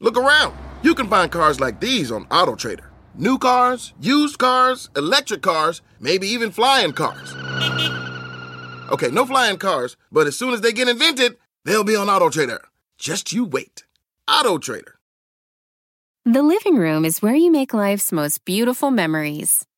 Look 0.00 0.16
around. 0.16 0.56
You 0.82 0.94
can 0.94 1.08
find 1.08 1.30
cars 1.30 1.58
like 1.58 1.80
these 1.80 2.12
on 2.12 2.24
AutoTrader. 2.26 2.86
New 3.16 3.36
cars, 3.36 3.94
used 4.00 4.38
cars, 4.38 4.90
electric 4.96 5.42
cars, 5.42 5.82
maybe 5.98 6.28
even 6.28 6.52
flying 6.52 6.92
cars. 6.92 7.34
Okay, 8.92 9.10
no 9.10 9.26
flying 9.26 9.58
cars, 9.58 9.96
but 10.12 10.28
as 10.28 10.36
soon 10.36 10.54
as 10.54 10.60
they 10.60 10.72
get 10.72 10.88
invented, 10.88 11.36
they'll 11.64 11.82
be 11.82 11.96
on 11.96 12.06
AutoTrader. 12.06 12.60
Just 12.96 13.32
you 13.32 13.44
wait. 13.44 13.84
AutoTrader. 14.28 14.92
The 16.24 16.42
living 16.42 16.76
room 16.76 17.04
is 17.04 17.20
where 17.20 17.34
you 17.34 17.50
make 17.50 17.74
life's 17.74 18.12
most 18.12 18.44
beautiful 18.44 18.90
memories. 18.90 19.66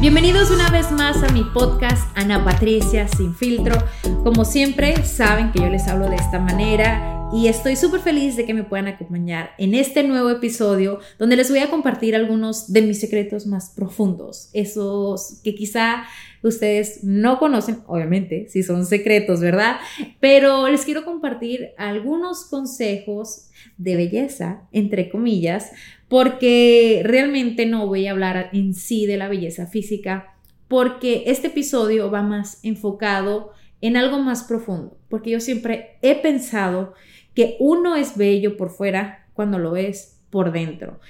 Bienvenidos 0.00 0.50
una 0.50 0.70
vez 0.70 0.90
más 0.92 1.22
a 1.22 1.32
mi 1.32 1.44
podcast 1.44 2.06
Ana 2.16 2.44
Patricia 2.44 3.08
Sin 3.08 3.34
Filtro. 3.34 3.76
Como 4.22 4.44
siempre, 4.44 5.04
saben 5.04 5.52
que 5.52 5.60
yo 5.60 5.68
les 5.68 5.88
hablo 5.88 6.08
de 6.08 6.16
esta 6.16 6.38
manera 6.38 7.28
y 7.32 7.48
estoy 7.48 7.74
súper 7.74 8.00
feliz 8.00 8.36
de 8.36 8.44
que 8.44 8.54
me 8.54 8.64
puedan 8.64 8.86
acompañar 8.86 9.50
en 9.58 9.74
este 9.74 10.04
nuevo 10.04 10.30
episodio 10.30 11.00
donde 11.18 11.36
les 11.36 11.50
voy 11.50 11.58
a 11.60 11.70
compartir 11.70 12.14
algunos 12.14 12.72
de 12.72 12.82
mis 12.82 13.00
secretos 13.00 13.46
más 13.46 13.70
profundos, 13.70 14.50
esos 14.52 15.40
que 15.42 15.54
quizá 15.54 16.04
ustedes 16.42 17.02
no 17.02 17.38
conocen, 17.38 17.78
obviamente, 17.86 18.46
si 18.48 18.62
son 18.62 18.86
secretos, 18.86 19.40
¿verdad? 19.40 19.78
Pero 20.20 20.68
les 20.68 20.84
quiero 20.84 21.04
compartir 21.04 21.70
algunos 21.78 22.44
consejos 22.44 23.48
de 23.78 23.96
belleza, 23.96 24.68
entre 24.70 25.10
comillas, 25.10 25.72
porque 26.14 27.02
realmente 27.02 27.66
no 27.66 27.88
voy 27.88 28.06
a 28.06 28.12
hablar 28.12 28.50
en 28.52 28.72
sí 28.72 29.04
de 29.04 29.16
la 29.16 29.26
belleza 29.26 29.66
física, 29.66 30.36
porque 30.68 31.24
este 31.26 31.48
episodio 31.48 32.08
va 32.08 32.22
más 32.22 32.60
enfocado 32.62 33.50
en 33.80 33.96
algo 33.96 34.20
más 34.20 34.44
profundo, 34.44 34.96
porque 35.08 35.30
yo 35.30 35.40
siempre 35.40 35.98
he 36.02 36.14
pensado 36.14 36.94
que 37.34 37.56
uno 37.58 37.96
es 37.96 38.16
bello 38.16 38.56
por 38.56 38.70
fuera 38.70 39.26
cuando 39.32 39.58
lo 39.58 39.74
es 39.74 40.20
por 40.30 40.52
dentro. 40.52 41.00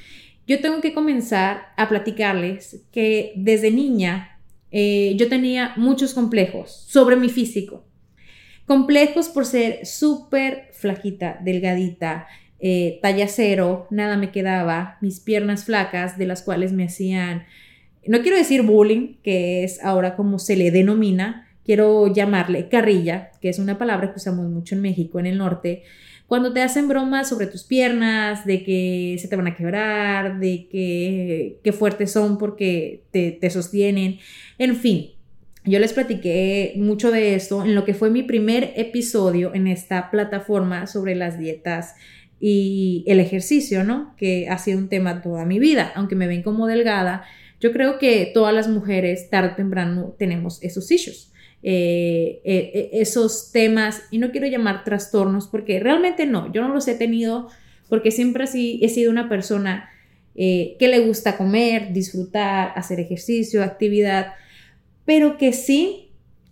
Yo 0.46 0.60
tengo 0.62 0.80
que 0.80 0.94
comenzar 0.94 1.74
a 1.76 1.90
platicarles 1.90 2.86
que 2.90 3.34
desde 3.36 3.70
niña 3.70 4.40
eh, 4.70 5.16
yo 5.18 5.28
tenía 5.28 5.74
muchos 5.76 6.14
complejos 6.14 6.86
sobre 6.88 7.16
mi 7.16 7.28
físico. 7.28 7.84
Complejos 8.66 9.28
por 9.28 9.44
ser 9.44 9.84
súper 9.84 10.70
flajita, 10.72 11.38
delgadita, 11.44 12.26
eh, 12.60 12.98
talla 13.02 13.28
cero, 13.28 13.86
nada 13.90 14.16
me 14.16 14.30
quedaba, 14.30 14.98
mis 15.00 15.20
piernas 15.20 15.64
flacas, 15.64 16.18
de 16.18 16.26
las 16.26 16.42
cuales 16.42 16.72
me 16.72 16.84
hacían, 16.84 17.44
no 18.06 18.22
quiero 18.22 18.36
decir 18.36 18.62
bullying, 18.62 19.16
que 19.22 19.64
es 19.64 19.82
ahora 19.84 20.16
como 20.16 20.38
se 20.38 20.56
le 20.56 20.70
denomina, 20.70 21.48
quiero 21.64 22.12
llamarle 22.12 22.68
carrilla, 22.68 23.30
que 23.40 23.48
es 23.48 23.58
una 23.58 23.78
palabra 23.78 24.10
que 24.10 24.16
usamos 24.16 24.48
mucho 24.48 24.74
en 24.74 24.82
México, 24.82 25.18
en 25.18 25.26
el 25.26 25.38
norte, 25.38 25.82
cuando 26.26 26.52
te 26.52 26.62
hacen 26.62 26.88
bromas 26.88 27.28
sobre 27.28 27.46
tus 27.46 27.64
piernas, 27.64 28.46
de 28.46 28.64
que 28.64 29.16
se 29.18 29.28
te 29.28 29.36
van 29.36 29.46
a 29.46 29.56
quebrar, 29.56 30.40
de 30.40 30.68
que, 30.70 31.60
qué 31.62 31.72
fuertes 31.72 32.12
son 32.12 32.38
porque 32.38 33.04
te, 33.10 33.30
te 33.32 33.50
sostienen, 33.50 34.18
en 34.58 34.76
fin, 34.76 35.10
yo 35.66 35.78
les 35.78 35.94
platiqué 35.94 36.74
mucho 36.76 37.10
de 37.10 37.34
esto 37.34 37.64
en 37.64 37.74
lo 37.74 37.84
que 37.84 37.94
fue 37.94 38.10
mi 38.10 38.22
primer 38.22 38.72
episodio 38.76 39.54
en 39.54 39.66
esta 39.66 40.10
plataforma 40.10 40.86
sobre 40.86 41.14
las 41.14 41.38
dietas 41.38 41.94
y 42.40 43.04
el 43.06 43.20
ejercicio, 43.20 43.84
¿no? 43.84 44.14
Que 44.16 44.48
ha 44.48 44.58
sido 44.58 44.78
un 44.78 44.88
tema 44.88 45.22
toda 45.22 45.44
mi 45.44 45.58
vida, 45.58 45.92
aunque 45.94 46.14
me 46.14 46.26
ven 46.26 46.42
como 46.42 46.66
delgada. 46.66 47.24
Yo 47.60 47.72
creo 47.72 47.98
que 47.98 48.30
todas 48.34 48.54
las 48.54 48.68
mujeres 48.68 49.30
tarde 49.30 49.52
o 49.52 49.56
temprano 49.56 50.14
tenemos 50.18 50.62
esos 50.62 50.90
issues, 50.90 51.32
eh, 51.62 52.42
eh, 52.44 52.70
eh, 52.74 52.90
esos 52.92 53.50
temas, 53.52 54.02
y 54.10 54.18
no 54.18 54.30
quiero 54.32 54.46
llamar 54.46 54.84
trastornos 54.84 55.46
porque 55.46 55.80
realmente 55.80 56.26
no, 56.26 56.52
yo 56.52 56.60
no 56.62 56.74
los 56.74 56.86
he 56.88 56.94
tenido 56.94 57.48
porque 57.88 58.10
siempre 58.10 58.44
así 58.44 58.80
he 58.82 58.88
sido 58.88 59.10
una 59.10 59.28
persona 59.28 59.90
que 60.36 60.76
le 60.80 60.98
gusta 60.98 61.36
comer, 61.36 61.92
disfrutar, 61.92 62.72
hacer 62.74 62.98
ejercicio, 62.98 63.62
actividad, 63.62 64.32
pero 65.04 65.38
que 65.38 65.52
sí 65.52 66.10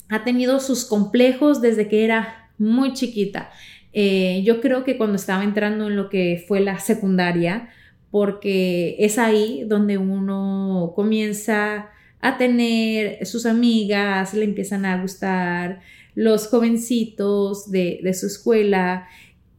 ha 0.09 0.23
tenido 0.23 0.61
sus 0.61 0.85
complejos 0.85 1.61
desde 1.61 1.89
que 1.89 2.05
era 2.05 2.51
muy 2.59 2.93
chiquita. 2.93 3.51
Eh, 3.93 4.43
yo 4.45 4.61
creo 4.61 4.85
que 4.85 4.97
cuando 4.97 5.17
estaba 5.17 5.45
entrando 5.45 5.89
en 5.89 5.97
lo 5.97 6.09
que 6.09 6.45
fue 6.47 6.61
la 6.61 6.79
secundaria, 6.79 7.69
porque 8.11 8.97
es 8.99 9.19
ahí 9.19 9.65
donde 9.67 9.99
uno 9.99 10.93
comienza 10.95 11.91
a 12.21 12.39
tener 12.39 13.25
sus 13.27 13.47
amigas, 13.47 14.35
le 14.35 14.45
empiezan 14.45 14.85
a 14.85 15.01
gustar 15.01 15.81
los 16.15 16.49
jovencitos 16.49 17.71
de, 17.71 18.01
de 18.03 18.15
su 18.15 18.27
escuela 18.27 19.09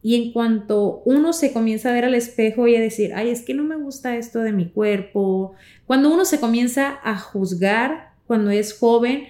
y 0.02 0.16
en 0.16 0.32
cuanto 0.32 1.02
uno 1.04 1.32
se 1.32 1.52
comienza 1.52 1.88
a 1.88 1.92
ver 1.92 2.04
al 2.04 2.14
espejo 2.14 2.68
y 2.68 2.76
a 2.76 2.80
decir, 2.80 3.12
ay, 3.14 3.30
es 3.30 3.42
que 3.42 3.54
no 3.54 3.64
me 3.64 3.76
gusta 3.76 4.16
esto 4.16 4.40
de 4.40 4.52
mi 4.52 4.68
cuerpo, 4.68 5.54
cuando 5.86 6.12
uno 6.12 6.24
se 6.24 6.40
comienza 6.40 6.98
a 7.02 7.18
juzgar 7.18 8.12
cuando 8.26 8.50
es 8.50 8.78
joven 8.78 9.24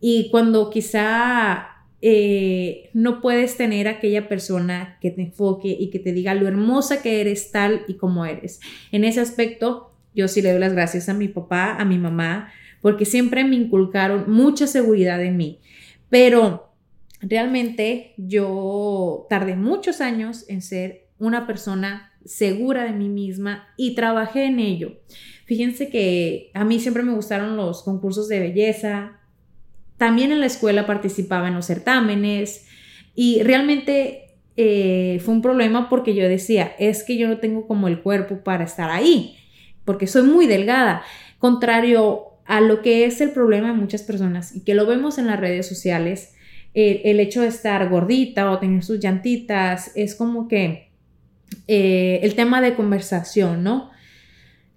y 0.00 0.30
cuando 0.30 0.70
quizá 0.70 1.73
eh, 2.06 2.90
no 2.92 3.22
puedes 3.22 3.56
tener 3.56 3.88
aquella 3.88 4.28
persona 4.28 4.98
que 5.00 5.10
te 5.10 5.22
enfoque 5.22 5.68
y 5.68 5.88
que 5.88 5.98
te 5.98 6.12
diga 6.12 6.34
lo 6.34 6.46
hermosa 6.46 7.00
que 7.00 7.22
eres 7.22 7.50
tal 7.50 7.80
y 7.88 7.94
como 7.94 8.26
eres. 8.26 8.60
En 8.92 9.04
ese 9.04 9.20
aspecto, 9.20 9.94
yo 10.14 10.28
sí 10.28 10.42
le 10.42 10.50
doy 10.50 10.60
las 10.60 10.74
gracias 10.74 11.08
a 11.08 11.14
mi 11.14 11.28
papá, 11.28 11.76
a 11.76 11.86
mi 11.86 11.96
mamá, 11.96 12.52
porque 12.82 13.06
siempre 13.06 13.42
me 13.44 13.56
inculcaron 13.56 14.30
mucha 14.30 14.66
seguridad 14.66 15.24
en 15.24 15.38
mí. 15.38 15.60
Pero 16.10 16.74
realmente 17.22 18.12
yo 18.18 19.26
tardé 19.30 19.56
muchos 19.56 20.02
años 20.02 20.44
en 20.50 20.60
ser 20.60 21.06
una 21.18 21.46
persona 21.46 22.12
segura 22.26 22.84
de 22.84 22.92
mí 22.92 23.08
misma 23.08 23.68
y 23.78 23.94
trabajé 23.94 24.44
en 24.44 24.58
ello. 24.58 24.92
Fíjense 25.46 25.88
que 25.88 26.50
a 26.52 26.66
mí 26.66 26.80
siempre 26.80 27.02
me 27.02 27.14
gustaron 27.14 27.56
los 27.56 27.82
concursos 27.82 28.28
de 28.28 28.40
belleza, 28.40 29.20
también 30.04 30.32
en 30.32 30.40
la 30.40 30.44
escuela 30.44 30.86
participaba 30.86 31.48
en 31.48 31.54
los 31.54 31.64
certámenes 31.64 32.66
y 33.14 33.42
realmente 33.42 34.34
eh, 34.54 35.18
fue 35.24 35.32
un 35.32 35.40
problema 35.40 35.88
porque 35.88 36.14
yo 36.14 36.28
decía, 36.28 36.74
es 36.78 37.04
que 37.04 37.16
yo 37.16 37.26
no 37.26 37.38
tengo 37.38 37.66
como 37.66 37.88
el 37.88 38.02
cuerpo 38.02 38.44
para 38.44 38.64
estar 38.64 38.90
ahí, 38.90 39.38
porque 39.86 40.06
soy 40.06 40.24
muy 40.24 40.46
delgada, 40.46 41.02
contrario 41.38 42.34
a 42.44 42.60
lo 42.60 42.82
que 42.82 43.06
es 43.06 43.22
el 43.22 43.30
problema 43.30 43.68
de 43.68 43.78
muchas 43.78 44.02
personas 44.02 44.54
y 44.54 44.60
que 44.60 44.74
lo 44.74 44.84
vemos 44.84 45.16
en 45.16 45.26
las 45.26 45.40
redes 45.40 45.66
sociales, 45.66 46.34
el 46.74 47.18
hecho 47.18 47.40
de 47.40 47.48
estar 47.48 47.88
gordita 47.88 48.50
o 48.50 48.58
tener 48.58 48.84
sus 48.84 49.00
llantitas 49.00 49.90
es 49.94 50.14
como 50.14 50.48
que 50.48 50.90
eh, 51.66 52.20
el 52.22 52.34
tema 52.34 52.60
de 52.60 52.74
conversación, 52.74 53.64
¿no? 53.64 53.90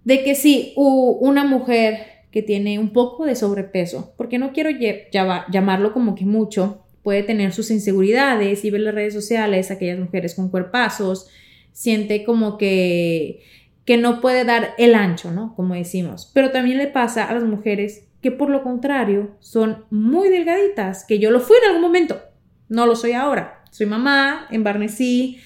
De 0.05 0.23
que 0.23 0.35
si 0.35 0.71
una 0.77 1.43
mujer 1.43 2.16
tiene 2.41 2.79
un 2.79 2.93
poco 2.93 3.25
de 3.25 3.35
sobrepeso, 3.35 4.13
porque 4.17 4.37
no 4.37 4.53
quiero 4.53 4.69
llamarlo 4.71 5.93
como 5.93 6.15
que 6.15 6.25
mucho, 6.25 6.83
puede 7.03 7.23
tener 7.23 7.53
sus 7.53 7.71
inseguridades 7.71 8.65
y 8.65 8.69
ver 8.69 8.81
las 8.81 8.93
redes 8.93 9.13
sociales, 9.13 9.71
aquellas 9.71 9.99
mujeres 9.99 10.35
con 10.35 10.49
cuerpazos, 10.49 11.29
siente 11.71 12.23
como 12.23 12.57
que, 12.57 13.41
que 13.85 13.97
no 13.97 14.19
puede 14.19 14.43
dar 14.43 14.73
el 14.77 14.95
ancho, 14.95 15.31
¿no? 15.31 15.55
Como 15.55 15.75
decimos. 15.75 16.31
Pero 16.33 16.51
también 16.51 16.77
le 16.77 16.87
pasa 16.87 17.25
a 17.25 17.33
las 17.33 17.43
mujeres 17.43 18.07
que 18.21 18.31
por 18.31 18.49
lo 18.49 18.63
contrario 18.63 19.37
son 19.39 19.85
muy 19.89 20.29
delgaditas, 20.29 21.05
que 21.05 21.19
yo 21.19 21.31
lo 21.31 21.39
fui 21.39 21.55
en 21.57 21.69
algún 21.69 21.81
momento, 21.83 22.21
no 22.67 22.85
lo 22.85 22.95
soy 22.95 23.13
ahora. 23.13 23.63
Soy 23.71 23.85
mamá, 23.85 24.47
embarnecí, 24.49 25.39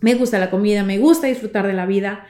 me 0.00 0.14
gusta 0.14 0.38
la 0.38 0.50
comida, 0.50 0.82
me 0.82 0.98
gusta 0.98 1.26
disfrutar 1.26 1.66
de 1.66 1.72
la 1.72 1.86
vida, 1.86 2.26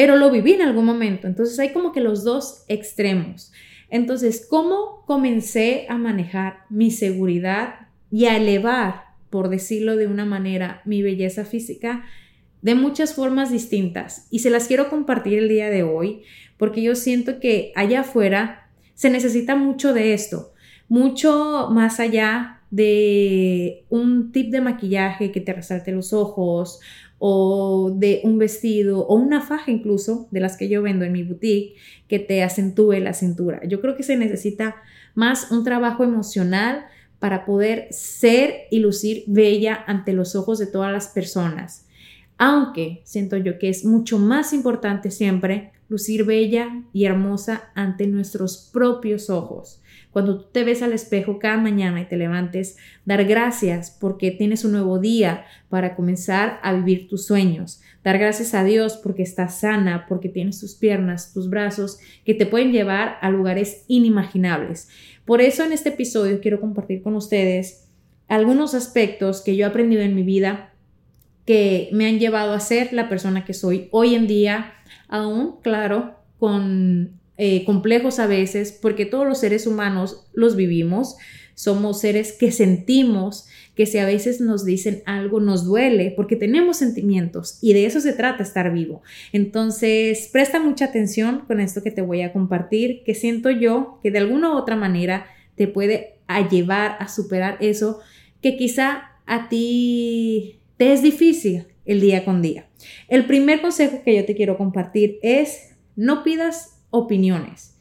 pero 0.00 0.16
lo 0.16 0.30
viví 0.30 0.54
en 0.54 0.62
algún 0.62 0.86
momento. 0.86 1.26
Entonces 1.26 1.58
hay 1.58 1.74
como 1.74 1.92
que 1.92 2.00
los 2.00 2.24
dos 2.24 2.64
extremos. 2.68 3.52
Entonces, 3.90 4.46
¿cómo 4.48 5.04
comencé 5.06 5.84
a 5.90 5.98
manejar 5.98 6.60
mi 6.70 6.90
seguridad 6.90 7.88
y 8.10 8.24
a 8.24 8.38
elevar, 8.38 9.08
por 9.28 9.50
decirlo 9.50 9.96
de 9.96 10.06
una 10.06 10.24
manera, 10.24 10.80
mi 10.86 11.02
belleza 11.02 11.44
física? 11.44 12.06
De 12.62 12.74
muchas 12.74 13.12
formas 13.12 13.52
distintas. 13.52 14.26
Y 14.30 14.38
se 14.38 14.48
las 14.48 14.68
quiero 14.68 14.88
compartir 14.88 15.38
el 15.38 15.50
día 15.50 15.68
de 15.68 15.82
hoy, 15.82 16.22
porque 16.56 16.80
yo 16.80 16.94
siento 16.94 17.38
que 17.38 17.70
allá 17.76 18.00
afuera 18.00 18.70
se 18.94 19.10
necesita 19.10 19.54
mucho 19.54 19.92
de 19.92 20.14
esto, 20.14 20.54
mucho 20.88 21.68
más 21.70 22.00
allá 22.00 22.62
de 22.70 23.84
un 23.90 24.32
tip 24.32 24.50
de 24.50 24.62
maquillaje 24.62 25.30
que 25.30 25.42
te 25.42 25.52
resalte 25.52 25.92
los 25.92 26.14
ojos 26.14 26.80
o 27.22 27.92
de 27.94 28.22
un 28.24 28.38
vestido 28.38 29.06
o 29.06 29.14
una 29.14 29.42
faja 29.42 29.70
incluso 29.70 30.26
de 30.30 30.40
las 30.40 30.56
que 30.56 30.70
yo 30.70 30.80
vendo 30.80 31.04
en 31.04 31.12
mi 31.12 31.22
boutique 31.22 31.76
que 32.08 32.18
te 32.18 32.42
acentúe 32.42 32.94
la 32.94 33.12
cintura. 33.12 33.60
Yo 33.68 33.82
creo 33.82 33.94
que 33.94 34.02
se 34.02 34.16
necesita 34.16 34.76
más 35.14 35.52
un 35.52 35.62
trabajo 35.62 36.02
emocional 36.02 36.86
para 37.18 37.44
poder 37.44 37.88
ser 37.90 38.62
y 38.70 38.78
lucir 38.78 39.24
bella 39.26 39.84
ante 39.86 40.14
los 40.14 40.34
ojos 40.34 40.58
de 40.58 40.66
todas 40.66 40.90
las 40.90 41.08
personas. 41.08 41.86
Aunque 42.38 43.02
siento 43.04 43.36
yo 43.36 43.58
que 43.58 43.68
es 43.68 43.84
mucho 43.84 44.18
más 44.18 44.54
importante 44.54 45.10
siempre 45.10 45.72
lucir 45.90 46.24
bella 46.24 46.84
y 46.94 47.04
hermosa 47.04 47.70
ante 47.74 48.06
nuestros 48.06 48.70
propios 48.72 49.28
ojos. 49.28 49.82
Cuando 50.12 50.38
tú 50.38 50.48
te 50.52 50.64
ves 50.64 50.82
al 50.82 50.92
espejo 50.92 51.38
cada 51.38 51.56
mañana 51.56 52.00
y 52.00 52.06
te 52.06 52.16
levantes, 52.16 52.76
dar 53.04 53.24
gracias 53.24 53.96
porque 54.00 54.30
tienes 54.30 54.64
un 54.64 54.72
nuevo 54.72 54.98
día 54.98 55.44
para 55.68 55.94
comenzar 55.94 56.58
a 56.62 56.72
vivir 56.72 57.08
tus 57.08 57.26
sueños. 57.26 57.80
Dar 58.02 58.18
gracias 58.18 58.54
a 58.54 58.64
Dios 58.64 58.96
porque 58.96 59.22
estás 59.22 59.60
sana, 59.60 60.06
porque 60.08 60.28
tienes 60.28 60.58
tus 60.58 60.74
piernas, 60.74 61.32
tus 61.32 61.48
brazos 61.48 61.98
que 62.24 62.34
te 62.34 62.46
pueden 62.46 62.72
llevar 62.72 63.18
a 63.20 63.30
lugares 63.30 63.84
inimaginables. 63.86 64.88
Por 65.24 65.40
eso 65.40 65.64
en 65.64 65.72
este 65.72 65.90
episodio 65.90 66.40
quiero 66.40 66.60
compartir 66.60 67.02
con 67.02 67.14
ustedes 67.14 67.88
algunos 68.26 68.74
aspectos 68.74 69.42
que 69.42 69.56
yo 69.56 69.64
he 69.64 69.68
aprendido 69.68 70.02
en 70.02 70.14
mi 70.14 70.22
vida 70.22 70.72
que 71.44 71.88
me 71.92 72.06
han 72.06 72.18
llevado 72.18 72.52
a 72.52 72.60
ser 72.60 72.92
la 72.92 73.08
persona 73.08 73.44
que 73.44 73.54
soy 73.54 73.88
hoy 73.90 74.14
en 74.14 74.26
día, 74.26 74.72
aún, 75.08 75.56
claro, 75.62 76.16
con 76.38 77.19
eh, 77.42 77.64
complejos 77.64 78.18
a 78.18 78.26
veces, 78.26 78.70
porque 78.70 79.06
todos 79.06 79.26
los 79.26 79.38
seres 79.40 79.66
humanos 79.66 80.26
los 80.34 80.56
vivimos, 80.56 81.16
somos 81.54 81.98
seres 81.98 82.32
que 82.32 82.52
sentimos, 82.52 83.46
que 83.74 83.86
si 83.86 83.96
a 83.96 84.04
veces 84.04 84.42
nos 84.42 84.66
dicen 84.66 85.02
algo 85.06 85.40
nos 85.40 85.64
duele, 85.64 86.12
porque 86.14 86.36
tenemos 86.36 86.76
sentimientos 86.76 87.58
y 87.62 87.72
de 87.72 87.86
eso 87.86 88.02
se 88.02 88.12
trata 88.12 88.42
estar 88.42 88.70
vivo. 88.74 89.00
Entonces, 89.32 90.28
presta 90.30 90.60
mucha 90.60 90.84
atención 90.84 91.44
con 91.46 91.60
esto 91.60 91.82
que 91.82 91.90
te 91.90 92.02
voy 92.02 92.20
a 92.20 92.34
compartir, 92.34 93.04
que 93.04 93.14
siento 93.14 93.48
yo 93.48 94.00
que 94.02 94.10
de 94.10 94.18
alguna 94.18 94.50
u 94.50 94.58
otra 94.58 94.76
manera 94.76 95.24
te 95.54 95.66
puede 95.66 96.18
llevar 96.50 96.98
a 97.00 97.08
superar 97.08 97.56
eso 97.60 98.00
que 98.42 98.58
quizá 98.58 99.12
a 99.24 99.48
ti 99.48 100.60
te 100.76 100.92
es 100.92 101.00
difícil 101.00 101.68
el 101.86 102.02
día 102.02 102.22
con 102.26 102.42
día. 102.42 102.68
El 103.08 103.24
primer 103.24 103.62
consejo 103.62 104.02
que 104.04 104.14
yo 104.14 104.26
te 104.26 104.34
quiero 104.34 104.58
compartir 104.58 105.18
es 105.22 105.74
no 105.96 106.22
pidas 106.22 106.79
opiniones. 106.90 107.76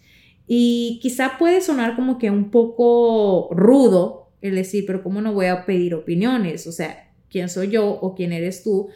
Y 0.48 1.00
quizá 1.02 1.38
puede 1.38 1.62
sonar 1.62 1.96
como 1.96 2.18
que 2.18 2.32
un 2.32 2.50
poco 2.50 3.50
rudo 3.52 4.32
el 4.42 4.56
decir, 4.56 4.86
pero 4.88 5.04
¿cómo 5.04 5.22
no 5.22 5.34
voy 5.34 5.48
a 5.48 5.66
pedir 5.66 5.94
opiniones? 5.94 6.66
O 6.66 6.72
sea, 6.72 7.12
¿quién 7.30 7.50
soy 7.50 7.70
yo 7.70 7.88
o 7.88 8.16
quién 8.16 8.32
eres 8.34 8.64
tú 8.64 8.90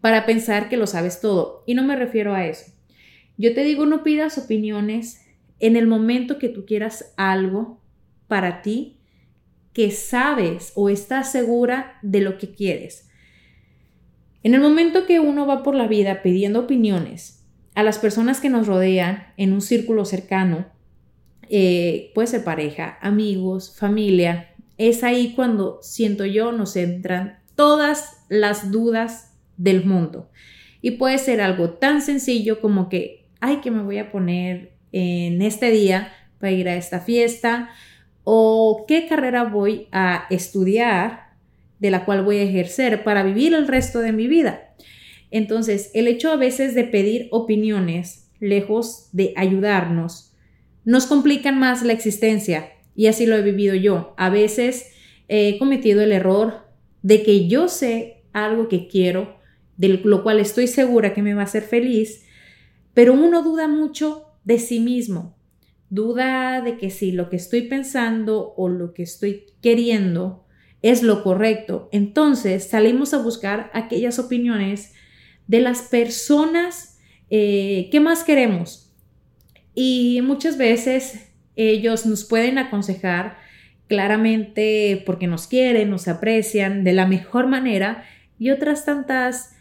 para 0.00 0.26
pensar 0.26 0.68
que 0.68 0.76
lo 0.76 0.86
sabes 0.86 1.20
todo? 1.20 1.64
Y 1.66 1.74
no 1.74 1.82
me 1.82 1.96
refiero 1.96 2.34
a 2.34 2.46
eso. 2.46 2.70
Yo 3.36 3.54
te 3.54 3.64
digo, 3.64 3.86
no 3.86 4.04
pidas 4.04 4.38
opiniones 4.38 5.26
en 5.58 5.76
el 5.76 5.86
momento 5.86 6.38
que 6.38 6.48
tú 6.48 6.64
quieras 6.64 7.12
algo 7.16 7.80
para 8.28 8.62
ti 8.62 8.98
que 9.72 9.90
sabes 9.90 10.72
o 10.74 10.88
estás 10.88 11.32
segura 11.32 11.98
de 12.02 12.20
lo 12.20 12.38
que 12.38 12.52
quieres. 12.52 13.08
En 14.42 14.54
el 14.54 14.60
momento 14.60 15.06
que 15.06 15.20
uno 15.20 15.46
va 15.46 15.62
por 15.62 15.74
la 15.74 15.86
vida 15.86 16.22
pidiendo 16.22 16.60
opiniones 16.60 17.39
a 17.80 17.82
las 17.82 17.98
personas 17.98 18.40
que 18.40 18.50
nos 18.50 18.66
rodean 18.66 19.32
en 19.38 19.54
un 19.54 19.62
círculo 19.62 20.04
cercano, 20.04 20.66
eh, 21.48 22.12
puede 22.14 22.28
ser 22.28 22.44
pareja, 22.44 22.98
amigos, 23.00 23.74
familia, 23.74 24.50
es 24.76 25.02
ahí 25.02 25.32
cuando 25.34 25.78
siento 25.80 26.26
yo 26.26 26.52
nos 26.52 26.76
entran 26.76 27.38
todas 27.54 28.22
las 28.28 28.70
dudas 28.70 29.32
del 29.56 29.86
mundo. 29.86 30.30
Y 30.82 30.92
puede 30.92 31.16
ser 31.16 31.40
algo 31.40 31.70
tan 31.70 32.02
sencillo 32.02 32.60
como 32.60 32.90
que, 32.90 33.24
ay, 33.40 33.62
que 33.62 33.70
me 33.70 33.82
voy 33.82 33.96
a 33.96 34.12
poner 34.12 34.74
en 34.92 35.40
este 35.40 35.70
día 35.70 36.12
para 36.38 36.52
ir 36.52 36.68
a 36.68 36.76
esta 36.76 37.00
fiesta 37.00 37.70
o 38.24 38.84
qué 38.86 39.06
carrera 39.08 39.44
voy 39.44 39.88
a 39.90 40.26
estudiar 40.28 41.30
de 41.78 41.90
la 41.90 42.04
cual 42.04 42.24
voy 42.24 42.40
a 42.40 42.42
ejercer 42.42 43.04
para 43.04 43.22
vivir 43.22 43.54
el 43.54 43.66
resto 43.66 44.00
de 44.00 44.12
mi 44.12 44.26
vida. 44.26 44.74
Entonces, 45.30 45.90
el 45.94 46.08
hecho 46.08 46.30
a 46.30 46.36
veces 46.36 46.74
de 46.74 46.84
pedir 46.84 47.28
opiniones, 47.30 48.30
lejos 48.40 49.08
de 49.12 49.32
ayudarnos, 49.36 50.34
nos 50.84 51.06
complican 51.06 51.58
más 51.58 51.82
la 51.82 51.92
existencia. 51.92 52.72
Y 52.96 53.06
así 53.06 53.26
lo 53.26 53.36
he 53.36 53.42
vivido 53.42 53.74
yo. 53.74 54.14
A 54.16 54.30
veces 54.30 54.92
he 55.28 55.58
cometido 55.58 56.02
el 56.02 56.12
error 56.12 56.66
de 57.02 57.22
que 57.22 57.46
yo 57.48 57.68
sé 57.68 58.24
algo 58.32 58.68
que 58.68 58.88
quiero, 58.88 59.36
de 59.76 60.00
lo 60.02 60.22
cual 60.22 60.40
estoy 60.40 60.66
segura 60.66 61.14
que 61.14 61.22
me 61.22 61.34
va 61.34 61.42
a 61.42 61.44
hacer 61.44 61.62
feliz, 61.62 62.26
pero 62.92 63.14
uno 63.14 63.42
duda 63.42 63.68
mucho 63.68 64.26
de 64.44 64.58
sí 64.58 64.80
mismo. 64.80 65.36
Duda 65.88 66.60
de 66.60 66.76
que 66.76 66.90
si 66.90 67.12
lo 67.12 67.30
que 67.30 67.36
estoy 67.36 67.62
pensando 67.62 68.54
o 68.56 68.68
lo 68.68 68.92
que 68.92 69.02
estoy 69.02 69.46
queriendo 69.60 70.44
es 70.82 71.02
lo 71.02 71.22
correcto. 71.22 71.88
Entonces 71.92 72.64
salimos 72.68 73.14
a 73.14 73.22
buscar 73.22 73.70
aquellas 73.72 74.18
opiniones 74.18 74.92
de 75.50 75.60
las 75.60 75.82
personas 75.82 76.96
eh, 77.28 77.88
que 77.90 77.98
más 77.98 78.22
queremos. 78.22 78.94
Y 79.74 80.20
muchas 80.22 80.56
veces 80.56 81.32
ellos 81.56 82.06
nos 82.06 82.22
pueden 82.22 82.56
aconsejar 82.56 83.36
claramente 83.88 85.02
porque 85.04 85.26
nos 85.26 85.48
quieren, 85.48 85.90
nos 85.90 86.06
aprecian 86.06 86.84
de 86.84 86.92
la 86.92 87.04
mejor 87.04 87.48
manera 87.48 88.04
y 88.38 88.50
otras 88.50 88.84
tantas 88.84 89.56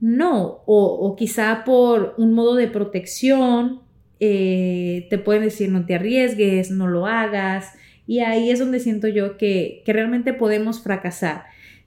no, 0.00 0.62
o, 0.64 1.14
quizá 1.14 1.62
por 1.64 2.14
un 2.16 2.32
modo 2.32 2.54
de 2.54 2.68
protección, 2.68 3.82
eh, 4.20 5.06
te 5.10 5.18
pueden 5.18 5.42
decir 5.42 5.70
no 5.70 5.84
te 5.84 5.94
arriesgues, 5.94 6.70
no 6.70 6.86
lo 6.86 7.06
hagas, 7.06 7.74
y 8.06 8.20
ahí 8.20 8.48
es 8.48 8.60
donde 8.60 8.80
siento 8.80 9.08
yo 9.08 9.36
que, 9.36 9.82
que 9.84 9.92
realmente 9.92 10.32
podemos 10.32 10.82
fracasar. 10.82 11.44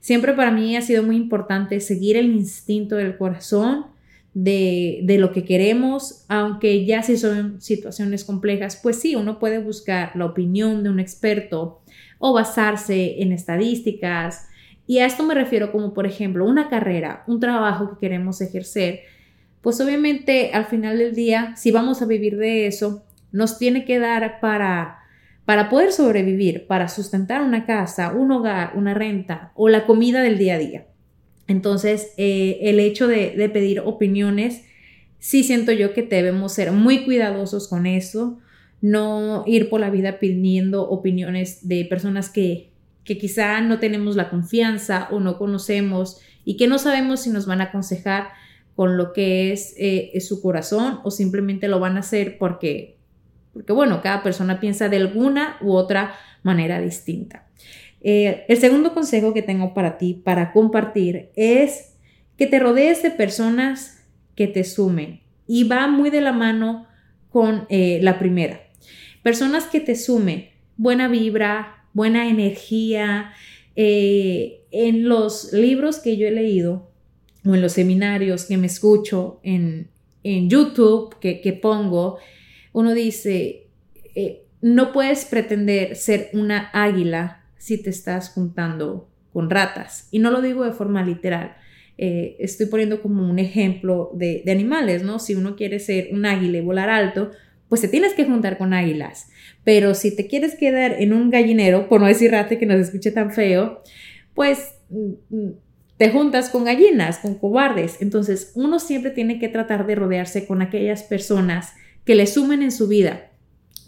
Siempre 0.08 0.32
para 0.32 0.50
mí 0.50 0.74
ha 0.74 0.80
sido 0.80 1.02
muy 1.02 1.16
importante 1.16 1.80
seguir 1.80 2.16
el 2.16 2.34
instinto 2.34 2.96
del 2.96 3.18
corazón 3.18 3.88
de, 4.32 5.00
de, 5.02 5.18
lo 5.18 5.32
que 5.32 5.44
queremos, 5.44 6.24
aunque 6.28 6.86
ya 6.86 7.02
si 7.02 7.18
son 7.18 7.60
situaciones 7.60 8.24
complejas, 8.24 8.80
pues 8.82 8.98
sí, 8.98 9.16
uno 9.16 9.38
puede 9.38 9.58
buscar 9.58 10.16
la 10.16 10.24
opinión 10.24 10.82
de 10.82 10.88
un 10.88 10.98
experto 10.98 11.82
o 12.18 12.32
basarse 12.32 13.20
en 13.20 13.32
estadísticas. 13.32 14.48
Y 14.86 15.00
a 15.00 15.04
esto 15.04 15.24
me 15.24 15.34
refiero 15.34 15.72
como, 15.72 15.92
por 15.92 16.06
ejemplo, 16.06 16.46
una 16.46 16.70
carrera, 16.70 17.22
un 17.26 17.38
trabajo 17.38 17.90
que 17.90 18.06
queremos 18.06 18.40
ejercer, 18.40 19.00
pues 19.60 19.78
obviamente 19.78 20.52
al 20.54 20.64
final 20.64 20.96
del 20.96 21.14
día, 21.14 21.54
si 21.54 21.70
vamos 21.70 22.00
a 22.00 22.06
vivir 22.06 22.38
de 22.38 22.66
eso, 22.66 23.04
nos 23.30 23.58
tiene 23.58 23.84
que 23.84 23.98
dar 23.98 24.40
para 24.40 25.00
para 25.48 25.70
poder 25.70 25.92
sobrevivir, 25.92 26.66
para 26.66 26.88
sustentar 26.88 27.40
una 27.40 27.64
casa, 27.64 28.12
un 28.12 28.30
hogar, 28.32 28.72
una 28.74 28.92
renta 28.92 29.50
o 29.54 29.70
la 29.70 29.86
comida 29.86 30.20
del 30.20 30.36
día 30.36 30.56
a 30.56 30.58
día. 30.58 30.86
Entonces, 31.46 32.12
eh, 32.18 32.58
el 32.64 32.78
hecho 32.78 33.08
de, 33.08 33.48
pedir 33.50 33.80
opiniones, 33.80 34.66
sí 35.18 35.42
siento 35.44 35.72
yo 35.72 35.94
que 35.94 36.02
debemos 36.02 36.52
ser 36.52 36.72
muy 36.72 37.06
cuidadosos 37.06 37.66
con 37.66 37.86
eso, 37.86 38.38
no 38.82 39.44
ir 39.46 39.70
por 39.70 39.80
la 39.80 39.88
vida 39.88 40.18
pidiendo 40.18 40.86
opiniones 40.86 41.66
de 41.66 41.86
personas 41.86 42.28
que, 42.28 42.70
que 43.02 43.16
quizá 43.16 43.62
no 43.62 43.78
tenemos 43.78 44.16
la 44.16 44.28
confianza 44.28 45.08
o 45.10 45.18
no 45.18 45.38
conocemos 45.38 46.20
y 46.44 46.58
que 46.58 46.66
no 46.66 46.76
sabemos 46.76 47.20
si 47.20 47.30
nos 47.30 47.46
van 47.46 47.62
a 47.62 47.70
aconsejar 47.70 48.28
con 48.76 48.98
lo 48.98 49.14
que 49.14 49.50
es, 49.54 49.74
eh, 49.78 50.10
es 50.12 50.28
su 50.28 50.42
corazón 50.42 51.00
o 51.04 51.10
simplemente 51.10 51.68
lo 51.68 51.80
van 51.80 51.96
a 51.96 52.00
hacer 52.00 52.36
porque 52.36 52.97
porque 53.58 53.72
bueno, 53.72 54.00
cada 54.02 54.22
persona 54.22 54.60
piensa 54.60 54.88
de 54.88 54.98
alguna 54.98 55.56
u 55.60 55.72
otra 55.72 56.14
manera 56.44 56.80
distinta. 56.80 57.48
Eh, 58.00 58.44
el 58.46 58.56
segundo 58.58 58.94
consejo 58.94 59.34
que 59.34 59.42
tengo 59.42 59.74
para 59.74 59.98
ti, 59.98 60.14
para 60.14 60.52
compartir, 60.52 61.30
es 61.34 61.96
que 62.36 62.46
te 62.46 62.60
rodees 62.60 63.02
de 63.02 63.10
personas 63.10 64.06
que 64.36 64.46
te 64.46 64.62
sumen 64.62 65.22
y 65.48 65.64
va 65.64 65.88
muy 65.88 66.10
de 66.10 66.20
la 66.20 66.32
mano 66.32 66.86
con 67.30 67.66
eh, 67.68 67.98
la 68.00 68.20
primera. 68.20 68.60
Personas 69.24 69.64
que 69.64 69.80
te 69.80 69.96
sumen 69.96 70.50
buena 70.76 71.08
vibra, 71.08 71.84
buena 71.92 72.28
energía. 72.28 73.32
Eh, 73.74 74.66
en 74.70 75.08
los 75.08 75.52
libros 75.52 75.98
que 75.98 76.16
yo 76.16 76.28
he 76.28 76.30
leído 76.30 76.92
o 77.44 77.56
en 77.56 77.60
los 77.60 77.72
seminarios 77.72 78.44
que 78.44 78.56
me 78.56 78.68
escucho 78.68 79.40
en, 79.42 79.90
YouTube 80.22 81.18
que, 81.20 81.40
que 81.40 81.54
pongo, 81.54 82.18
uno 82.72 82.94
dice, 82.94 83.68
eh, 84.14 84.44
no 84.60 84.92
puedes 84.92 85.24
pretender 85.24 85.96
ser 85.96 86.30
una 86.32 86.70
águila 86.72 87.44
si 87.56 87.82
te 87.82 87.90
estás 87.90 88.30
juntando 88.30 89.08
con 89.32 89.50
ratas. 89.50 90.08
Y 90.10 90.18
no 90.18 90.30
lo 90.30 90.42
digo 90.42 90.64
de 90.64 90.72
forma 90.72 91.02
literal. 91.02 91.56
Eh, 91.96 92.36
estoy 92.38 92.66
poniendo 92.66 93.02
como 93.02 93.28
un 93.28 93.38
ejemplo 93.38 94.10
de, 94.14 94.42
animales, 94.48 95.02
¿no? 95.02 95.18
Si 95.18 95.34
uno 95.34 95.56
quiere 95.56 95.80
ser 95.80 96.08
un 96.12 96.26
águila 96.26 96.58
y 96.58 96.62
volar 96.62 96.88
alto, 96.90 97.32
pues 97.68 97.80
te 97.80 97.88
tienes 97.88 98.14
que 98.14 98.24
juntar 98.24 98.56
con 98.56 98.72
águilas. 98.72 99.28
Pero 99.64 99.94
si 99.94 100.14
te 100.14 100.26
quieres 100.26 100.54
quedar 100.54 100.96
en 100.98 101.12
un 101.12 101.30
gallinero, 101.30 101.88
por 101.88 102.00
no 102.00 102.06
decir 102.06 102.30
rata 102.30 102.58
que 102.58 102.66
nos 102.66 102.80
escuche 102.80 103.10
tan 103.10 103.32
feo, 103.32 103.82
pues 104.34 104.76
mm, 104.90 105.36
mm, 105.36 105.52
te 105.98 106.10
juntas 106.10 106.48
con 106.48 106.64
gallinas, 106.64 107.18
con 107.18 107.34
cobardes. 107.34 108.00
Entonces, 108.00 108.52
uno 108.54 108.78
siempre 108.78 109.10
tiene 109.10 109.38
que 109.40 109.48
tratar 109.48 109.86
de 109.86 109.96
rodearse 109.96 110.46
con 110.46 110.62
aquellas 110.62 111.02
personas 111.02 111.74
que 112.04 112.14
le 112.14 112.26
sumen 112.26 112.62
en 112.62 112.72
su 112.72 112.88
vida, 112.88 113.30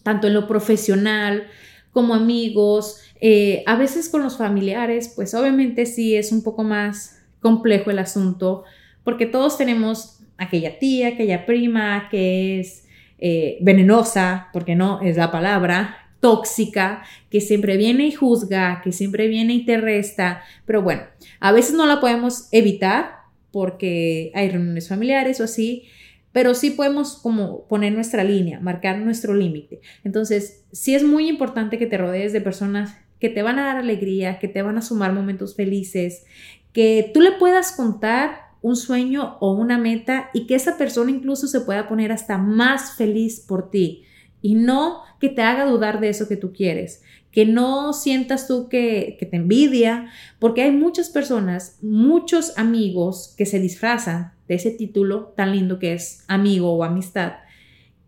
tanto 0.02 0.26
en 0.26 0.34
lo 0.34 0.46
profesional 0.46 1.46
como 1.92 2.14
amigos, 2.14 3.00
eh, 3.20 3.62
a 3.66 3.76
veces 3.76 4.08
con 4.08 4.22
los 4.22 4.36
familiares, 4.36 5.12
pues 5.14 5.34
obviamente 5.34 5.86
sí 5.86 6.16
es 6.16 6.32
un 6.32 6.42
poco 6.42 6.62
más 6.62 7.20
complejo 7.40 7.90
el 7.90 7.98
asunto, 7.98 8.64
porque 9.04 9.26
todos 9.26 9.58
tenemos 9.58 10.20
aquella 10.38 10.78
tía, 10.78 11.08
aquella 11.08 11.46
prima 11.46 12.08
que 12.10 12.60
es 12.60 12.84
eh, 13.18 13.58
venenosa, 13.60 14.48
porque 14.52 14.74
no 14.74 15.00
es 15.02 15.16
la 15.16 15.30
palabra, 15.30 15.96
tóxica, 16.20 17.02
que 17.30 17.40
siempre 17.40 17.76
viene 17.76 18.06
y 18.06 18.12
juzga, 18.12 18.80
que 18.82 18.92
siempre 18.92 19.26
viene 19.28 19.54
y 19.54 19.64
te 19.64 19.78
resta, 19.78 20.42
pero 20.66 20.82
bueno, 20.82 21.02
a 21.40 21.52
veces 21.52 21.74
no 21.74 21.86
la 21.86 22.00
podemos 22.00 22.48
evitar 22.52 23.20
porque 23.50 24.30
hay 24.34 24.48
reuniones 24.48 24.88
familiares 24.88 25.40
o 25.40 25.44
así, 25.44 25.84
pero 26.32 26.54
sí 26.54 26.70
podemos 26.70 27.16
como 27.16 27.66
poner 27.66 27.92
nuestra 27.92 28.24
línea, 28.24 28.60
marcar 28.60 28.98
nuestro 28.98 29.34
límite. 29.34 29.80
Entonces, 30.04 30.64
sí 30.72 30.94
es 30.94 31.02
muy 31.02 31.28
importante 31.28 31.78
que 31.78 31.86
te 31.86 31.98
rodees 31.98 32.32
de 32.32 32.40
personas 32.40 32.96
que 33.18 33.28
te 33.28 33.42
van 33.42 33.58
a 33.58 33.66
dar 33.66 33.76
alegría, 33.76 34.38
que 34.38 34.48
te 34.48 34.62
van 34.62 34.78
a 34.78 34.82
sumar 34.82 35.12
momentos 35.12 35.54
felices, 35.54 36.24
que 36.72 37.10
tú 37.12 37.20
le 37.20 37.32
puedas 37.32 37.72
contar 37.72 38.50
un 38.62 38.76
sueño 38.76 39.36
o 39.40 39.52
una 39.52 39.78
meta 39.78 40.30
y 40.32 40.46
que 40.46 40.54
esa 40.54 40.76
persona 40.76 41.10
incluso 41.10 41.46
se 41.46 41.60
pueda 41.60 41.88
poner 41.88 42.12
hasta 42.12 42.38
más 42.38 42.96
feliz 42.96 43.40
por 43.40 43.70
ti 43.70 44.04
y 44.42 44.54
no 44.54 45.02
que 45.18 45.28
te 45.28 45.42
haga 45.42 45.64
dudar 45.64 46.00
de 46.00 46.08
eso 46.08 46.28
que 46.28 46.36
tú 46.36 46.52
quieres, 46.52 47.02
que 47.30 47.44
no 47.46 47.92
sientas 47.92 48.46
tú 48.48 48.68
que, 48.68 49.16
que 49.18 49.26
te 49.26 49.36
envidia, 49.36 50.10
porque 50.38 50.62
hay 50.62 50.72
muchas 50.72 51.10
personas, 51.10 51.78
muchos 51.82 52.56
amigos 52.58 53.34
que 53.36 53.46
se 53.46 53.60
disfrazan 53.60 54.32
de 54.50 54.56
ese 54.56 54.72
título 54.72 55.32
tan 55.36 55.52
lindo 55.52 55.78
que 55.78 55.92
es 55.92 56.24
amigo 56.26 56.72
o 56.72 56.82
amistad, 56.82 57.34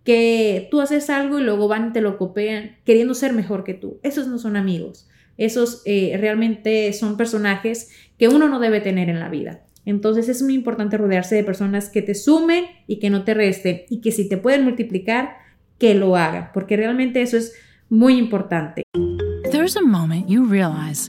que 0.02 0.66
tú 0.72 0.80
haces 0.80 1.08
algo 1.08 1.38
y 1.38 1.44
luego 1.44 1.68
van 1.68 1.90
y 1.90 1.92
te 1.92 2.00
lo 2.00 2.18
copian 2.18 2.78
queriendo 2.84 3.14
ser 3.14 3.32
mejor 3.32 3.62
que 3.62 3.75
tú. 3.75 4.00
Esos 4.02 4.26
no 4.26 4.38
son 4.38 4.56
amigos. 4.56 5.08
Esos 5.38 5.82
eh, 5.84 6.16
realmente 6.18 6.92
son 6.94 7.16
personajes 7.16 7.90
que 8.18 8.26
uno 8.26 8.49
no 8.49 8.58
debe 8.58 8.80
tener 8.80 9.08
en 9.08 9.20
la 9.20 9.28
vida. 9.28 9.62
Entonces 9.84 10.28
es 10.28 10.42
muy 10.42 10.54
importante 10.54 10.96
rodearse 10.96 11.37
de 11.37 11.44
personas 11.44 11.88
que 11.88 12.02
te 12.02 12.16
sumen 12.16 12.64
y 12.88 12.99
que 12.99 13.08
no 13.08 13.22
te 13.22 13.34
resten 13.34 13.82
y 13.88 14.00
que 14.00 14.11
si 14.11 14.28
te 14.28 14.37
pueden 14.37 14.64
multiplicar, 14.64 15.37
que 15.78 15.94
lo 15.94 16.16
hagan, 16.16 16.50
porque 16.52 16.76
realmente 16.76 17.22
eso 17.22 17.37
es 17.37 17.54
muy 17.88 18.18
importante. 18.18 18.82
There's 19.52 19.76
a 19.76 19.82
moment 19.82 20.28
you 20.28 20.44
realize 20.44 21.08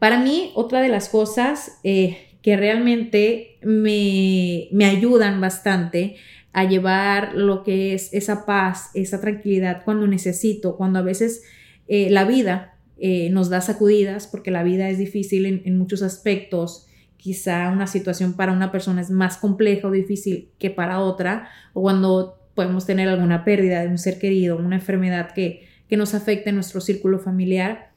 Para 0.00 0.18
mí, 0.18 0.50
otra 0.54 0.80
de 0.80 0.88
las 0.88 1.08
cosas 1.08 1.78
eh, 1.84 2.16
que 2.42 2.56
realmente 2.56 3.58
me, 3.62 4.66
me 4.72 4.86
ayudan 4.86 5.40
bastante 5.40 6.16
a 6.52 6.64
llevar 6.64 7.34
lo 7.34 7.62
que 7.62 7.94
es 7.94 8.12
esa 8.12 8.44
paz, 8.44 8.90
esa 8.94 9.20
tranquilidad 9.20 9.82
cuando 9.84 10.06
necesito, 10.06 10.76
cuando 10.76 10.98
a 10.98 11.02
veces 11.02 11.42
eh, 11.86 12.10
la 12.10 12.24
vida 12.24 12.76
eh, 12.98 13.28
nos 13.30 13.50
da 13.50 13.60
sacudidas, 13.60 14.26
porque 14.26 14.50
la 14.50 14.62
vida 14.62 14.88
es 14.88 14.98
difícil 14.98 15.62
en, 15.64 15.78
muchos 15.78 16.02
aspectos. 16.02 16.86
Quizá 17.18 17.70
una 17.70 17.86
situación 17.86 18.32
para 18.32 18.52
una 18.52 18.72
persona 18.72 19.02
es 19.02 19.10
más 19.10 19.36
compleja 19.36 19.88
o 19.88 19.90
difícil 19.90 20.48
que 20.58 20.70
para 20.70 21.00
otra, 21.00 21.48
o 21.72 21.82
cuando 21.82 22.38
podemos 22.54 22.86
tener 22.86 23.08
alguna 23.08 23.44
pérdida 23.44 23.82
de 23.82 23.88
un 23.88 23.98
ser 23.98 24.18
querido, 24.18 24.56
una 24.56 24.76
enfermedad 24.76 25.32
que, 25.34 25.68
que 25.88 25.96
nos 25.96 26.14
afecte 26.14 26.48
en 26.48 26.56
nuestro 26.56 26.80
círculo 26.80 27.18
familiar, 27.18 27.89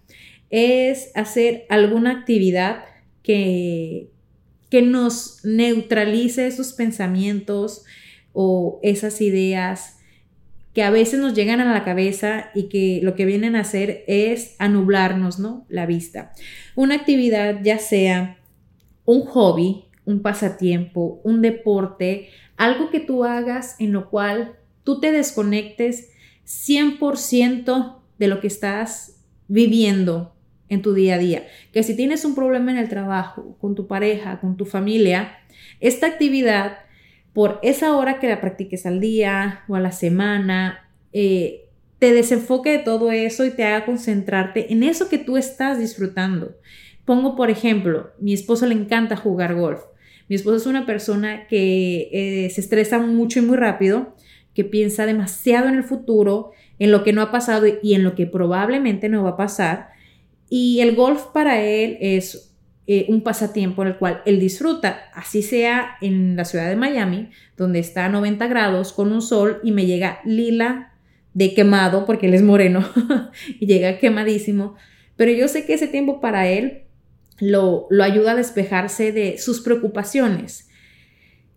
es 0.53 1.09
hacer 1.15 1.65
alguna 1.67 2.11
actividad 2.11 2.85
que, 3.23 4.11
que 4.69 4.83
nos 4.83 5.43
neutralice 5.43 6.45
esos 6.45 6.73
pensamientos 6.73 7.85
o 8.33 8.79
esas 8.83 9.19
ideas 9.19 9.97
que 10.75 10.83
a 10.83 10.91
veces 10.91 11.19
nos 11.19 11.33
llegan 11.33 11.59
a 11.59 11.73
la 11.73 11.83
cabeza 11.83 12.51
y 12.53 12.69
que 12.69 12.99
lo 13.01 13.15
que 13.15 13.25
vienen 13.25 13.55
a 13.55 13.61
hacer 13.61 14.03
es 14.05 14.55
anublarnos, 14.59 15.39
¿no? 15.39 15.65
La 15.69 15.87
vista. 15.87 16.33
Una 16.75 16.95
actividad, 16.95 17.61
ya 17.63 17.79
sea 17.79 18.37
un 19.05 19.21
hobby, 19.21 19.85
un 20.05 20.21
pasatiempo, 20.21 21.19
un 21.23 21.41
deporte, 21.41 22.29
algo 22.57 22.91
que 22.91 22.99
tú 22.99 23.23
hagas 23.23 23.75
en 23.79 23.91
lo 23.91 24.11
cual 24.11 24.55
tú 24.83 24.99
te 24.99 25.11
desconectes 25.11 26.11
100% 26.45 28.01
de 28.19 28.27
lo 28.27 28.39
que 28.39 28.47
estás 28.47 29.19
viviendo 29.47 30.33
en 30.69 30.81
tu 30.81 30.93
día 30.93 31.15
a 31.15 31.17
día. 31.19 31.47
Que 31.71 31.83
si 31.83 31.95
tienes 31.95 32.25
un 32.25 32.35
problema 32.35 32.71
en 32.71 32.77
el 32.77 32.89
trabajo, 32.89 33.57
con 33.59 33.75
tu 33.75 33.87
pareja, 33.87 34.39
con 34.39 34.57
tu 34.57 34.65
familia, 34.65 35.37
esta 35.79 36.07
actividad, 36.07 36.77
por 37.33 37.59
esa 37.63 37.95
hora 37.95 38.19
que 38.19 38.29
la 38.29 38.41
practiques 38.41 38.85
al 38.85 38.99
día 38.99 39.63
o 39.67 39.75
a 39.75 39.79
la 39.79 39.91
semana, 39.91 40.89
eh, 41.11 41.65
te 41.99 42.13
desenfoque 42.13 42.71
de 42.71 42.79
todo 42.79 43.11
eso 43.11 43.45
y 43.45 43.51
te 43.51 43.63
haga 43.63 43.85
concentrarte 43.85 44.73
en 44.73 44.83
eso 44.83 45.09
que 45.09 45.17
tú 45.17 45.37
estás 45.37 45.79
disfrutando. 45.79 46.55
Pongo, 47.05 47.35
por 47.35 47.49
ejemplo, 47.49 48.11
mi 48.19 48.33
esposo 48.33 48.65
le 48.65 48.75
encanta 48.75 49.15
jugar 49.15 49.55
golf. 49.55 49.81
Mi 50.27 50.35
esposo 50.35 50.57
es 50.57 50.65
una 50.65 50.85
persona 50.85 51.47
que 51.47 52.09
eh, 52.11 52.49
se 52.49 52.61
estresa 52.61 52.99
mucho 52.99 53.39
y 53.39 53.43
muy 53.43 53.57
rápido, 53.57 54.15
que 54.53 54.63
piensa 54.63 55.05
demasiado 55.05 55.67
en 55.67 55.75
el 55.75 55.83
futuro, 55.83 56.51
en 56.79 56.91
lo 56.91 57.03
que 57.03 57.13
no 57.13 57.21
ha 57.21 57.31
pasado 57.31 57.67
y 57.81 57.93
en 57.93 58.03
lo 58.03 58.15
que 58.15 58.25
probablemente 58.25 59.09
no 59.09 59.23
va 59.23 59.31
a 59.31 59.37
pasar. 59.37 59.92
Y 60.55 60.81
el 60.81 60.93
golf 60.93 61.23
para 61.33 61.63
él 61.63 61.97
es 61.99 62.55
eh, 62.85 63.07
un 63.09 63.23
pasatiempo 63.23 63.81
en 63.81 63.87
el 63.87 63.97
cual 63.97 64.21
él 64.27 64.39
disfruta, 64.39 65.09
así 65.15 65.41
sea 65.41 65.97
en 65.99 66.35
la 66.35 66.45
ciudad 66.45 66.69
de 66.69 66.75
Miami, 66.75 67.31
donde 67.57 67.79
está 67.79 68.05
a 68.05 68.09
90 68.09 68.45
grados 68.45 68.93
con 68.93 69.11
un 69.11 69.23
sol 69.23 69.59
y 69.63 69.71
me 69.71 69.87
llega 69.87 70.19
lila 70.25 70.93
de 71.33 71.55
quemado, 71.55 72.05
porque 72.05 72.27
él 72.27 72.35
es 72.35 72.43
moreno 72.43 72.87
y 73.59 73.65
llega 73.65 73.97
quemadísimo. 73.97 74.75
Pero 75.15 75.31
yo 75.31 75.47
sé 75.47 75.65
que 75.65 75.73
ese 75.73 75.87
tiempo 75.87 76.21
para 76.21 76.47
él 76.47 76.83
lo, 77.39 77.87
lo 77.89 78.03
ayuda 78.03 78.33
a 78.33 78.35
despejarse 78.35 79.11
de 79.11 79.39
sus 79.39 79.59
preocupaciones. 79.59 80.69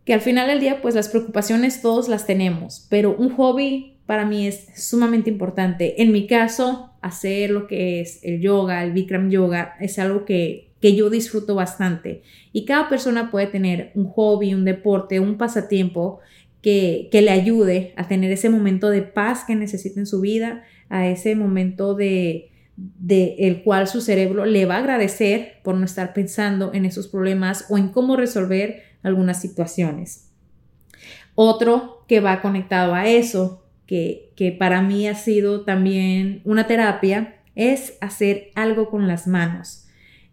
Que 0.07 0.15
al 0.15 0.23
final 0.23 0.49
del 0.49 0.61
día, 0.61 0.81
pues 0.81 0.95
las 0.95 1.11
preocupaciones 1.11 1.83
todos 1.83 2.09
las 2.09 2.25
tenemos, 2.25 2.87
pero 2.89 3.15
un 3.15 3.29
hobby 3.37 3.99
para 4.07 4.25
mí 4.25 4.47
es 4.47 4.69
sumamente 4.75 5.29
importante. 5.29 6.01
En 6.03 6.13
mi 6.13 6.27
caso, 6.27 6.96
hacer 7.07 7.51
lo 7.51 7.67
que 7.67 8.01
es 8.01 8.21
el 8.23 8.41
yoga, 8.41 8.85
el 8.85 8.93
Bikram 8.93 9.31
yoga, 9.31 9.77
es 9.81 9.99
algo 9.99 10.25
que, 10.25 10.71
que 10.81 10.95
yo 10.95 11.11
disfruto 11.11 11.55
bastante. 11.55 12.23
Y 12.53 12.65
cada 12.65 12.89
persona 12.89 13.31
puede 13.31 13.47
tener 13.47 13.93
un 13.95 14.07
hobby, 14.07 14.55
un 14.55 14.65
deporte, 14.65 15.21
un 15.21 15.39
pasatiempo 15.39 16.21
que, 16.63 17.09
que 17.13 17.23
le 17.23 17.31
ayude 17.31 17.93
a 17.97 18.09
tener 18.09 18.31
ese 18.33 18.51
momento 18.51 18.91
de 18.91 19.03
paz 19.03 19.45
que 19.47 19.55
necesita 19.55 20.01
en 20.01 20.07
su 20.07 20.21
vida, 20.21 20.65
a 20.89 21.07
ese 21.09 21.35
momento 21.35 21.95
de, 21.95 22.51
de 22.77 23.37
el 23.39 23.63
cual 23.63 23.89
su 23.89 24.01
cerebro 24.01 24.45
le 24.45 24.67
va 24.67 24.77
a 24.77 24.79
agradecer 24.79 25.61
por 25.63 25.75
no 25.77 25.85
estar 25.85 26.13
pensando 26.13 26.73
en 26.75 26.85
esos 26.85 27.09
problemas 27.09 27.67
o 27.71 27.79
en 27.79 27.89
cómo 27.89 28.17
resolver 28.17 28.83
algunas 29.03 29.41
situaciones. 29.41 30.31
Otro 31.35 32.05
que 32.09 32.21
va 32.21 32.41
conectado 32.41 32.95
a 32.95 33.07
eso 33.07 33.66
que, 33.87 34.57
para 34.59 34.83
mí 34.83 35.07
ha 35.09 35.15
sido 35.15 35.63
también 35.65 36.41
una 36.45 36.67
terapia, 36.67 37.37
es 37.55 37.97
hacer 38.01 38.51
algo 38.55 38.91
con 38.91 39.09
las 39.09 39.27
manos. 39.27 39.89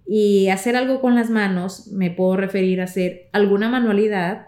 Y 0.05 0.50
hacer 0.50 0.75
algo 0.75 1.00
con 1.00 1.15
las 1.15 1.29
manos 1.29 1.88
me 1.88 2.12
puedo 2.12 2.36
referir 2.36 2.81
a 2.81 2.86
hacer 2.86 3.29
alguna 3.31 3.69
manualidad, 3.69 4.48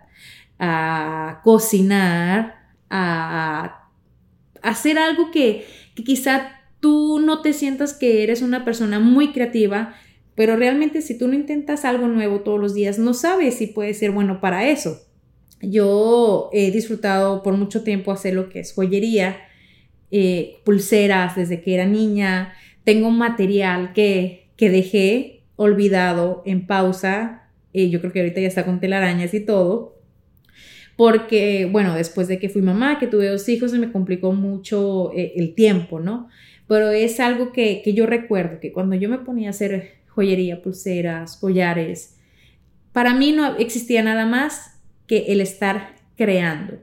a 0.59 1.41
cocinar, 1.43 2.55
a 2.89 3.89
hacer 4.61 4.97
algo 4.97 5.31
que, 5.31 5.65
que 5.95 6.03
quizá 6.03 6.59
tú 6.79 7.19
no 7.19 7.41
te 7.41 7.53
sientas 7.53 7.93
que 7.93 8.23
eres 8.23 8.41
una 8.41 8.65
persona 8.65 8.99
muy 8.99 9.31
creativa, 9.31 9.95
pero 10.35 10.57
realmente 10.57 11.01
si 11.01 11.17
tú 11.17 11.27
no 11.27 11.33
intentas 11.33 11.85
algo 11.85 12.07
nuevo 12.07 12.41
todos 12.41 12.59
los 12.59 12.73
días, 12.73 12.99
no 12.99 13.13
sabes 13.13 13.55
si 13.55 13.67
puede 13.67 13.93
ser 13.93 14.11
bueno 14.11 14.41
para 14.41 14.67
eso. 14.67 14.99
Yo 15.61 16.49
he 16.53 16.71
disfrutado 16.71 17.41
por 17.43 17.55
mucho 17.55 17.83
tiempo 17.83 18.11
hacer 18.11 18.33
lo 18.33 18.49
que 18.49 18.59
es 18.59 18.73
joyería, 18.73 19.37
eh, 20.11 20.57
pulseras 20.63 21.35
desde 21.35 21.61
que 21.61 21.73
era 21.73 21.85
niña. 21.85 22.53
Tengo 22.83 23.09
material 23.09 23.93
que, 23.93 24.49
que 24.57 24.69
dejé 24.69 25.43
olvidado 25.55 26.43
en 26.45 26.67
pausa. 26.67 27.49
Eh, 27.73 27.89
yo 27.89 27.99
creo 27.99 28.11
que 28.11 28.19
ahorita 28.19 28.41
ya 28.41 28.47
está 28.47 28.65
con 28.65 28.79
telarañas 28.79 29.33
y 29.33 29.39
todo. 29.39 29.95
Porque, 30.97 31.67
bueno, 31.69 31.93
después 31.95 32.27
de 32.27 32.39
que 32.39 32.47
fui 32.47 32.61
mamá, 32.61 32.99
que 32.99 33.07
tuve 33.07 33.27
dos 33.27 33.49
hijos, 33.49 33.71
se 33.71 33.79
me 33.79 33.91
complicó 33.91 34.31
mucho 34.31 35.11
eh, 35.13 35.33
el 35.35 35.53
tiempo, 35.53 35.99
¿no? 35.99 36.29
Pero 36.67 36.89
es 36.91 37.19
algo 37.19 37.51
que, 37.51 37.81
que 37.83 37.93
yo 37.93 38.05
recuerdo, 38.05 38.59
que 38.59 38.71
cuando 38.71 38.95
yo 38.95 39.09
me 39.09 39.19
ponía 39.19 39.49
a 39.49 39.51
hacer 39.51 39.95
joyería, 40.07 40.61
pulseras, 40.61 41.35
collares, 41.37 42.17
para 42.93 43.13
mí 43.13 43.33
no 43.33 43.57
existía 43.57 44.01
nada 44.01 44.25
más 44.25 44.74
que 45.07 45.25
el 45.29 45.41
estar 45.41 45.95
creando. 46.15 46.79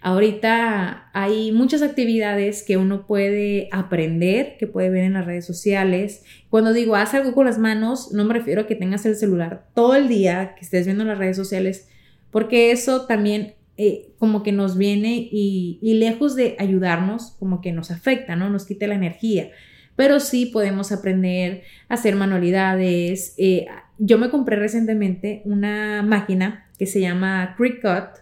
Ahorita 0.00 1.10
hay 1.12 1.50
muchas 1.52 1.82
actividades 1.82 2.62
que 2.62 2.76
uno 2.76 3.06
puede 3.06 3.68
aprender, 3.72 4.56
que 4.58 4.66
puede 4.66 4.90
ver 4.90 5.04
en 5.04 5.14
las 5.14 5.26
redes 5.26 5.44
sociales. 5.44 6.24
Cuando 6.50 6.72
digo 6.72 6.94
haz 6.94 7.14
algo 7.14 7.32
con 7.32 7.46
las 7.46 7.58
manos, 7.58 8.12
no 8.12 8.24
me 8.24 8.34
refiero 8.34 8.62
a 8.62 8.66
que 8.66 8.76
tengas 8.76 9.04
el 9.06 9.16
celular 9.16 9.66
todo 9.74 9.94
el 9.96 10.08
día, 10.08 10.54
que 10.54 10.64
estés 10.64 10.86
viendo 10.86 11.04
las 11.04 11.18
redes 11.18 11.36
sociales, 11.36 11.88
porque 12.30 12.70
eso 12.70 13.06
también 13.06 13.54
eh, 13.78 14.14
como 14.18 14.42
que 14.42 14.52
nos 14.52 14.78
viene 14.78 15.28
y, 15.30 15.78
lejos 15.82 16.34
de 16.34 16.56
ayudarnos, 16.58 17.32
como 17.38 17.60
que 17.60 17.72
nos 17.72 17.90
afecta, 17.90 18.36
¿no? 18.36 18.48
Nos 18.48 18.64
quita 18.64 18.86
la 18.86 18.94
energía. 18.94 19.50
Pero 19.96 20.20
sí 20.20 20.46
podemos 20.46 20.92
aprender 20.92 21.62
a 21.88 21.94
hacer 21.94 22.16
manualidades. 22.16 23.34
Eh, 23.38 23.66
yo 23.98 24.18
me 24.18 24.30
compré 24.30 24.56
recientemente 24.56 25.42
una 25.44 26.02
máquina 26.02 26.68
que 26.78 26.86
se 26.86 27.00
llama 27.00 27.54
Cricut 27.56 28.20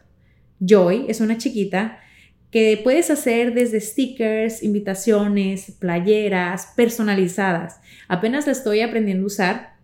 Joy, 0.61 1.07
es 1.09 1.21
una 1.21 1.39
chiquita 1.39 1.99
que 2.51 2.81
puedes 2.85 3.11
hacer 3.11 3.53
desde 3.53 3.81
stickers, 3.81 4.63
invitaciones, 4.63 5.73
playeras 5.81 6.69
personalizadas. 6.77 7.81
Apenas 8.07 8.47
la 8.47 8.53
estoy 8.53 8.81
aprendiendo 8.81 9.25
a 9.25 9.27
usar 9.27 9.75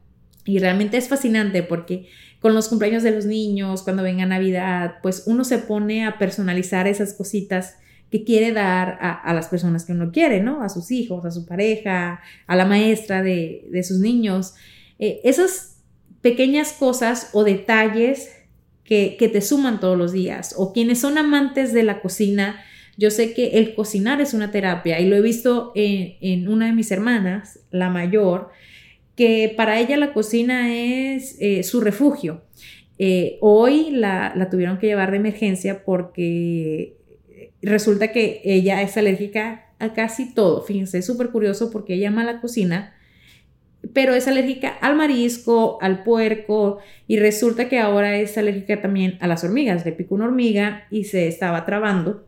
y 0.44 0.60
realmente 0.60 0.96
es 0.96 1.08
fascinante 1.08 1.64
porque 1.64 2.06
con 2.38 2.54
los 2.54 2.68
cumpleaños 2.68 3.02
de 3.02 3.10
los 3.10 3.26
niños, 3.26 3.82
cuando 3.82 4.02
venga 4.02 4.24
Navidad, 4.24 4.98
pues 5.02 5.24
uno 5.26 5.44
se 5.44 5.58
pone 5.58 6.06
a 6.06 6.16
personalizar 6.18 6.86
esas 6.86 7.12
cositas 7.12 7.76
que 8.10 8.24
quiere 8.24 8.52
dar 8.52 8.98
a, 9.00 9.32
las 9.34 9.48
personas 9.48 9.84
que 9.84 9.92
uno 9.92 10.10
quiere, 10.10 10.40
¿no? 10.40 10.62
A 10.62 10.68
sus 10.68 10.90
hijos, 10.90 11.24
a 11.24 11.30
su 11.30 11.46
pareja, 11.46 12.20
a 12.46 12.56
la 12.56 12.64
maestra 12.64 13.22
de, 13.22 13.68
sus 13.84 13.98
niños. 13.98 14.54
Eh, 14.98 15.20
esas 15.22 15.69
pequeñas 16.22 16.72
cosas 16.72 17.30
o 17.32 17.44
detalles 17.44 18.30
que, 18.84 19.30
te 19.32 19.40
suman 19.40 19.78
todos 19.78 19.96
los 19.96 20.12
días 20.12 20.54
o 20.56 20.72
quienes 20.72 20.98
son 20.98 21.16
amantes 21.16 21.72
de 21.72 21.84
la 21.84 22.00
cocina. 22.00 22.60
Yo 22.96 23.10
sé 23.10 23.34
que 23.34 23.58
el 23.58 23.74
cocinar 23.74 24.20
es 24.20 24.34
una 24.34 24.50
terapia 24.50 24.98
y 24.98 25.08
lo 25.08 25.16
he 25.16 25.20
visto 25.20 25.72
en, 25.76 26.48
una 26.48 26.66
de 26.66 26.72
mis 26.72 26.90
hermanas, 26.90 27.60
la 27.70 27.88
mayor, 27.88 28.50
que 29.16 29.52
para 29.56 29.78
ella 29.78 29.96
la 29.96 30.12
cocina 30.12 30.74
es 30.74 31.36
eh, 31.40 31.62
su 31.62 31.80
refugio. 31.80 32.42
Eh, 32.98 33.38
hoy 33.40 33.90
la, 33.92 34.32
la, 34.34 34.50
tuvieron 34.50 34.78
que 34.78 34.88
llevar 34.88 35.12
de 35.12 35.18
emergencia 35.18 35.84
porque 35.84 36.96
resulta 37.62 38.12
que 38.12 38.40
ella 38.44 38.82
es 38.82 38.96
alérgica 38.96 39.66
a 39.78 39.92
casi 39.94 40.34
todo. 40.34 40.62
Fíjense, 40.62 40.98
es 40.98 41.06
súper 41.06 41.30
curioso 41.30 41.70
porque 41.70 41.94
ella 41.94 42.08
ama 42.08 42.24
la 42.24 42.40
cocina, 42.40 42.94
pero 43.92 44.14
es 44.14 44.28
alérgica 44.28 44.68
al 44.68 44.96
marisco, 44.96 45.78
al 45.80 46.02
puerco 46.02 46.78
y 47.06 47.18
resulta 47.18 47.68
que 47.68 47.78
ahora 47.78 48.18
es 48.18 48.36
alérgica 48.38 48.80
también 48.80 49.16
a 49.20 49.26
las 49.26 49.42
hormigas. 49.44 49.84
Le 49.84 49.92
picó 49.92 50.14
una 50.14 50.26
hormiga 50.26 50.84
y 50.90 51.04
se 51.04 51.26
estaba 51.28 51.64
trabando, 51.64 52.26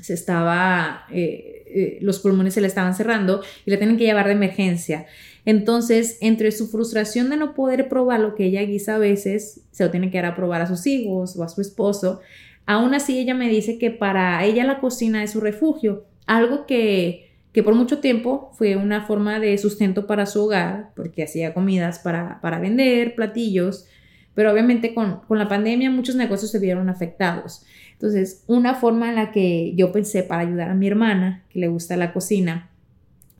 se 0.00 0.14
estaba, 0.14 1.06
eh, 1.12 1.64
eh, 1.66 1.98
los 2.00 2.18
pulmones 2.20 2.54
se 2.54 2.60
le 2.60 2.66
estaban 2.66 2.94
cerrando 2.94 3.42
y 3.64 3.70
la 3.70 3.78
tienen 3.78 3.96
que 3.96 4.04
llevar 4.04 4.26
de 4.26 4.32
emergencia. 4.32 5.06
Entonces, 5.44 6.18
entre 6.20 6.50
su 6.50 6.68
frustración 6.68 7.30
de 7.30 7.36
no 7.36 7.54
poder 7.54 7.88
probar 7.88 8.20
lo 8.20 8.34
que 8.34 8.46
ella 8.46 8.62
guisa 8.62 8.96
a 8.96 8.98
veces, 8.98 9.60
se 9.70 9.84
lo 9.84 9.90
tiene 9.90 10.10
que 10.10 10.18
dar 10.18 10.32
a 10.32 10.34
probar 10.34 10.62
a 10.62 10.66
sus 10.66 10.86
hijos 10.86 11.36
o 11.36 11.44
a 11.44 11.48
su 11.48 11.60
esposo, 11.60 12.20
aún 12.66 12.94
así 12.94 13.18
ella 13.18 13.34
me 13.34 13.48
dice 13.48 13.78
que 13.78 13.92
para 13.92 14.44
ella 14.44 14.64
la 14.64 14.80
cocina 14.80 15.22
es 15.22 15.30
su 15.30 15.40
refugio, 15.40 16.04
algo 16.26 16.66
que 16.66 17.25
que 17.56 17.62
por 17.62 17.74
mucho 17.74 18.00
tiempo 18.00 18.50
fue 18.52 18.76
una 18.76 19.06
forma 19.06 19.40
de 19.40 19.56
sustento 19.56 20.06
para 20.06 20.26
su 20.26 20.44
hogar, 20.44 20.90
porque 20.94 21.22
hacía 21.22 21.54
comidas 21.54 21.98
para, 21.98 22.38
para 22.42 22.58
vender, 22.58 23.14
platillos, 23.14 23.86
pero 24.34 24.52
obviamente 24.52 24.92
con, 24.92 25.20
con, 25.20 25.38
la 25.38 25.48
pandemia 25.48 25.90
muchos 25.90 26.16
negocios 26.16 26.50
se 26.50 26.58
vieron 26.58 26.90
afectados. 26.90 27.64
Entonces, 27.92 28.44
una 28.46 28.74
forma 28.74 29.08
en 29.08 29.14
la 29.14 29.32
que 29.32 29.72
yo 29.74 29.90
pensé 29.90 30.22
para 30.22 30.42
ayudar 30.42 30.68
a 30.68 30.74
mi 30.74 30.86
hermana, 30.86 31.46
que 31.48 31.60
le 31.60 31.68
gusta 31.68 31.96
la 31.96 32.12
cocina, 32.12 32.68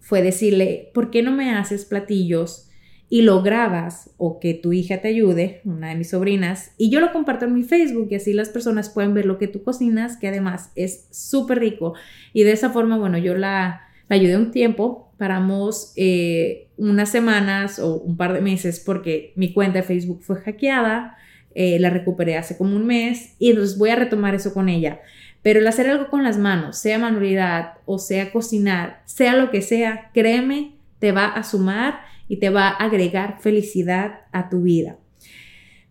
fue 0.00 0.22
decirle, 0.22 0.90
¿por 0.94 1.10
qué 1.10 1.22
no 1.22 1.32
me 1.32 1.50
haces 1.50 1.84
platillos 1.84 2.70
y 3.10 3.20
lo 3.20 3.42
grabas 3.42 4.14
o 4.16 4.40
que 4.40 4.54
tu 4.54 4.72
hija 4.72 5.02
te 5.02 5.08
ayude, 5.08 5.60
una 5.66 5.90
de 5.90 5.94
mis 5.94 6.08
sobrinas, 6.08 6.72
y 6.78 6.88
yo 6.88 7.00
lo 7.00 7.12
comparto 7.12 7.44
en 7.44 7.52
mi 7.52 7.64
Facebook 7.64 8.08
y 8.10 8.14
así 8.14 8.32
las 8.32 8.48
personas 8.48 8.88
pueden 8.88 9.12
ver 9.12 9.26
lo 9.26 9.36
que 9.36 9.46
tú 9.46 9.62
cocinas, 9.62 10.16
que 10.16 10.28
además 10.28 10.72
es 10.74 11.06
súper 11.10 11.58
rico. 11.58 11.92
Y 12.32 12.44
de 12.44 12.52
esa 12.52 12.70
forma, 12.70 12.96
bueno, 12.96 13.18
yo 13.18 13.34
la 13.34 13.85
la 14.08 14.16
ayudé 14.16 14.36
un 14.36 14.50
tiempo, 14.50 15.12
paramos 15.18 15.92
eh, 15.96 16.68
unas 16.76 17.10
semanas 17.10 17.78
o 17.78 17.96
un 17.96 18.16
par 18.16 18.32
de 18.32 18.40
meses 18.40 18.80
porque 18.80 19.32
mi 19.36 19.52
cuenta 19.52 19.78
de 19.78 19.84
Facebook 19.84 20.22
fue 20.22 20.36
hackeada, 20.36 21.16
eh, 21.54 21.78
la 21.78 21.90
recuperé 21.90 22.36
hace 22.36 22.56
como 22.56 22.76
un 22.76 22.86
mes 22.86 23.34
y 23.38 23.50
entonces 23.50 23.78
voy 23.78 23.90
a 23.90 23.96
retomar 23.96 24.34
eso 24.34 24.52
con 24.52 24.68
ella. 24.68 25.00
Pero 25.42 25.60
el 25.60 25.66
hacer 25.66 25.88
algo 25.88 26.08
con 26.08 26.22
las 26.22 26.38
manos, 26.38 26.78
sea 26.78 26.98
manualidad 26.98 27.74
o 27.86 27.98
sea 27.98 28.32
cocinar, 28.32 29.02
sea 29.04 29.34
lo 29.36 29.50
que 29.50 29.62
sea, 29.62 30.10
créeme, 30.12 30.74
te 30.98 31.12
va 31.12 31.26
a 31.26 31.42
sumar 31.44 32.00
y 32.28 32.36
te 32.38 32.50
va 32.50 32.68
a 32.68 32.84
agregar 32.84 33.38
felicidad 33.40 34.20
a 34.32 34.48
tu 34.48 34.62
vida. 34.62 34.98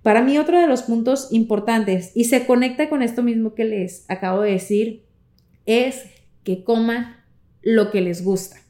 Para 0.06 0.22
mí 0.22 0.38
otro 0.38 0.60
de 0.60 0.68
los 0.68 0.84
puntos 0.84 1.30
importantes, 1.32 2.12
y 2.14 2.26
se 2.26 2.46
conecta 2.46 2.90
con 2.90 3.02
esto 3.02 3.24
mismo 3.24 3.56
que 3.56 3.66
les 3.66 4.06
acabo 4.08 4.42
de 4.42 4.52
decir, 4.52 5.04
es 5.66 6.06
que 6.44 6.64
coman 6.64 7.25
lo 7.66 7.92
que 7.92 8.00
les 8.00 8.24
gusta. 8.24 8.62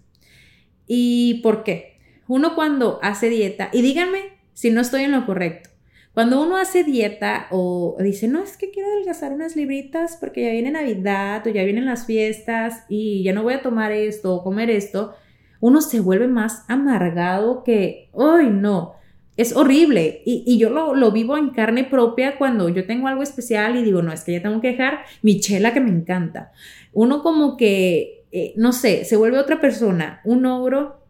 ¿Y 0.88 1.42
por 1.44 1.64
qué? 1.64 2.00
Uno 2.28 2.56
cuando 2.56 2.98
hace 3.04 3.30
dieta, 3.30 3.70
y 3.72 3.84
díganme 3.84 4.40
si 4.54 4.72
no 4.72 4.82
estoy 4.82 5.04
en 5.04 5.12
lo 5.12 5.28
correcto, 5.28 5.70
cuando 6.16 6.42
uno 6.42 6.56
hace 6.56 6.86
dieta 6.86 7.48
o 7.52 7.98
dice, 8.00 8.30
no, 8.30 8.42
es 8.42 8.56
que 8.56 8.72
quiero 8.72 8.90
adelgazar 8.90 9.34
unas 9.34 9.58
libritas 9.58 10.18
porque 10.18 10.44
ya 10.44 10.52
viene 10.52 10.72
Navidad 10.72 11.46
o 11.46 11.50
ya 11.50 11.66
vienen 11.66 11.86
las 11.86 12.06
fiestas 12.06 12.86
y 12.88 13.22
ya 13.22 13.34
no 13.34 13.44
voy 13.44 13.54
a 13.54 13.62
tomar 13.62 13.92
esto 13.92 14.34
o 14.34 14.42
comer 14.42 14.70
esto, 14.70 15.14
uno 15.60 15.82
se 15.82 16.00
vuelve 16.00 16.30
más 16.30 16.64
amargado 16.70 17.64
que, 17.64 18.10
¡ay 18.18 18.50
no! 18.50 18.94
Es 19.36 19.54
horrible 19.54 20.22
y, 20.26 20.46
y 20.48 20.58
yo 20.58 20.70
lo, 20.70 20.96
lo, 20.96 21.12
vivo 21.12 21.36
en 21.38 21.50
carne 21.50 21.84
propia 21.84 22.38
cuando 22.38 22.70
yo 22.70 22.86
tengo 22.86 23.10
algo 23.10 23.22
especial 23.22 23.76
y 23.76 23.84
digo, 23.84 24.02
no, 24.02 24.14
es 24.14 24.24
que 24.24 24.32
ya 24.32 24.42
tengo 24.42 24.62
que 24.62 24.70
dejar 24.70 25.00
mi 25.22 25.42
chela 25.42 25.74
que 25.74 25.82
me 25.82 25.90
encanta. 25.90 26.54
Uno 26.94 27.22
como 27.22 27.58
que 27.58 28.15
eh, 28.38 28.52
no 28.58 28.74
sé, 28.74 29.06
se 29.06 29.16
vuelve 29.16 29.40
otra 29.40 29.62
persona, 29.62 30.20
un 30.26 30.46
ogro, 30.46 31.08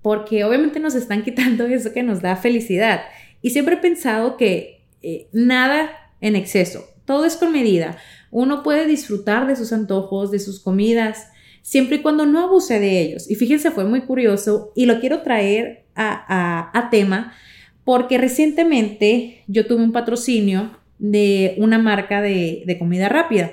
porque 0.00 0.42
obviamente 0.42 0.80
nos 0.80 0.94
están 0.94 1.22
quitando 1.24 1.66
eso 1.66 1.92
que 1.92 2.02
nos 2.02 2.22
da 2.22 2.34
felicidad. 2.34 3.02
Y 3.42 3.50
siempre 3.50 3.74
he 3.74 3.78
pensado 3.78 4.38
que 4.38 4.86
eh, 5.02 5.28
nada 5.32 5.90
en 6.22 6.34
exceso, 6.34 6.86
todo 7.04 7.26
es 7.26 7.36
con 7.36 7.52
medida. 7.52 7.98
Uno 8.30 8.62
puede 8.62 8.86
disfrutar 8.86 9.46
de 9.46 9.54
sus 9.54 9.70
antojos, 9.74 10.30
de 10.30 10.38
sus 10.38 10.58
comidas, 10.58 11.28
siempre 11.60 11.96
y 11.96 12.00
cuando 12.00 12.24
no 12.24 12.42
abuse 12.42 12.80
de 12.80 13.02
ellos. 13.02 13.30
Y 13.30 13.34
fíjense, 13.34 13.70
fue 13.70 13.84
muy 13.84 14.06
curioso 14.06 14.72
y 14.74 14.86
lo 14.86 14.98
quiero 14.98 15.20
traer 15.20 15.84
a, 15.94 16.88
tema 16.90 17.34
porque 17.84 18.16
recientemente 18.16 19.44
yo 19.46 19.66
tuve 19.66 19.82
un 19.82 19.92
patrocinio 19.92 20.78
de 20.98 21.54
una 21.58 21.78
marca 21.78 22.22
de 22.22 22.76
comida 22.78 23.10
rápida. 23.10 23.52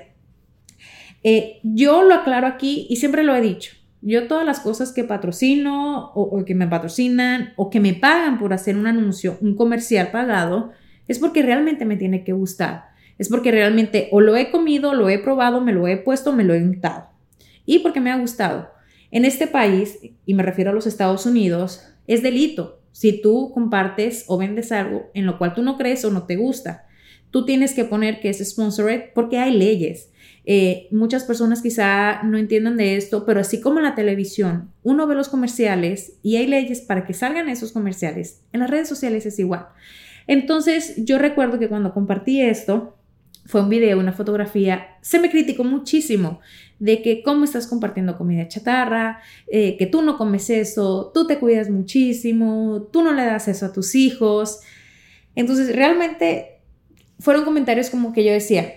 Eh, 1.23 1.59
yo 1.63 2.03
lo 2.03 2.15
aclaro 2.15 2.47
aquí 2.47 2.86
y 2.89 2.97
siempre 2.97 3.23
lo 3.23 3.36
he 3.36 3.41
dicho. 3.41 3.73
Yo 4.01 4.27
todas 4.27 4.45
las 4.45 4.59
cosas 4.59 4.91
que 4.91 5.05
patrocino 5.05 6.12
o, 6.13 6.43
que 6.43 6.55
me 6.55 6.67
patrocinan 6.67 7.53
o 7.55 7.69
que 7.69 7.79
me 7.79 7.93
pagan 7.93 8.38
por 8.38 8.51
hacer 8.51 8.75
un 8.75 8.86
anuncio, 8.86 9.38
un 9.39 9.55
comercial 9.55 10.12
pagado, 10.12 10.71
es 11.07 11.19
porque 11.19 11.41
realmente 11.41 11.86
me 11.86 11.95
tiene 11.95 12.25
que 12.25 12.33
gustar. 12.33 12.89
Es 13.17 13.29
porque 13.29 13.51
realmente 13.51 14.09
o 14.12 14.19
lo 14.19 14.36
he 14.36 14.51
comido, 14.51 14.93
lo 14.93 15.07
he 15.07 15.19
probado, 15.19 15.62
me 15.62 15.71
lo 15.71 15.88
he 15.88 15.95
puesto, 15.95 16.33
me 16.33 16.43
lo 16.43 16.53
he 16.53 16.62
untado. 16.62 17.07
Y 17.65 17.79
porque 17.79 18.01
me 18.01 18.12
ha 18.12 18.17
gustado. 18.17 18.71
En 19.09 19.23
este 19.23 19.47
país, 19.47 19.99
y 20.25 20.33
me 20.33 20.43
refiero 20.43 20.71
a 20.71 20.73
los 20.73 20.88
Estados 20.88 21.25
Unidos, 21.25 21.88
es 22.07 22.21
delito 22.21 22.81
Si 22.91 23.21
tú 23.21 23.51
compartes 23.53 24.25
o 24.27 24.38
vendes 24.38 24.73
algo 24.73 25.12
en 25.13 25.25
lo 25.25 25.38
cual 25.38 25.53
tú 25.53 25.63
no 25.63 25.77
crees 25.77 26.03
o 26.03 26.12
no 26.12 26.23
te 26.23 26.36
gusta, 26.36 26.88
tú 27.31 27.45
tienes 27.45 27.73
que 27.73 27.86
poner 27.86 28.19
que 28.19 28.29
es 28.29 28.45
sponsored 28.45 29.13
porque 29.15 29.39
hay 29.39 29.57
leyes. 29.57 30.12
Eh, 30.45 30.88
muchas 30.91 31.23
personas 31.23 31.62
quizá 31.62 32.21
no 32.23 32.38
entiendan 32.38 32.75
de 32.75 32.97
esto, 32.97 33.25
pero 33.25 33.39
así 33.39 33.62
como 33.62 33.79
en 33.79 33.86
la 33.86 33.95
televisión, 33.95 34.71
uno 34.84 35.08
ve 35.08 35.15
los 35.15 35.29
comerciales 35.29 36.17
y 36.21 36.36
hay 36.36 36.47
leyes 36.47 36.82
para 36.82 37.06
que 37.06 37.13
salgan 37.13 37.49
esos 37.49 37.71
comerciales. 37.71 38.41
En 38.51 38.60
las 38.60 38.69
redes 38.69 38.89
sociales 38.89 39.25
es 39.25 39.39
igual. 39.39 39.67
Entonces, 40.27 40.95
yo 40.97 41.17
recuerdo 41.17 41.60
que 41.60 41.69
cuando 41.69 41.93
compartí 41.93 42.41
esto, 42.41 42.97
fue 43.45 43.62
un 43.62 43.69
video, 43.69 43.99
una 43.99 44.13
fotografía, 44.13 44.97
se 45.01 45.19
me 45.19 45.29
criticó 45.29 45.63
muchísimo 45.63 46.39
de 46.79 47.01
que 47.01 47.23
cómo 47.23 47.43
estás 47.43 47.67
compartiendo 47.67 48.17
comida 48.17 48.47
chatarra, 48.47 49.21
eh, 49.47 49.77
que 49.77 49.86
tú 49.86 50.01
no 50.01 50.17
comes 50.17 50.49
eso, 50.49 51.12
tú 51.13 51.27
te 51.27 51.39
cuidas 51.39 51.69
muchísimo, 51.69 52.89
tú 52.91 53.03
no 53.03 53.13
le 53.13 53.25
das 53.25 53.47
eso 53.47 53.65
a 53.65 53.73
tus 53.73 53.95
hijos. 53.95 54.62
Entonces, 55.36 55.75
realmente 55.75 56.62
fueron 57.19 57.45
comentarios 57.45 57.89
como 57.89 58.13
que 58.13 58.23
yo 58.23 58.32
decía, 58.32 58.73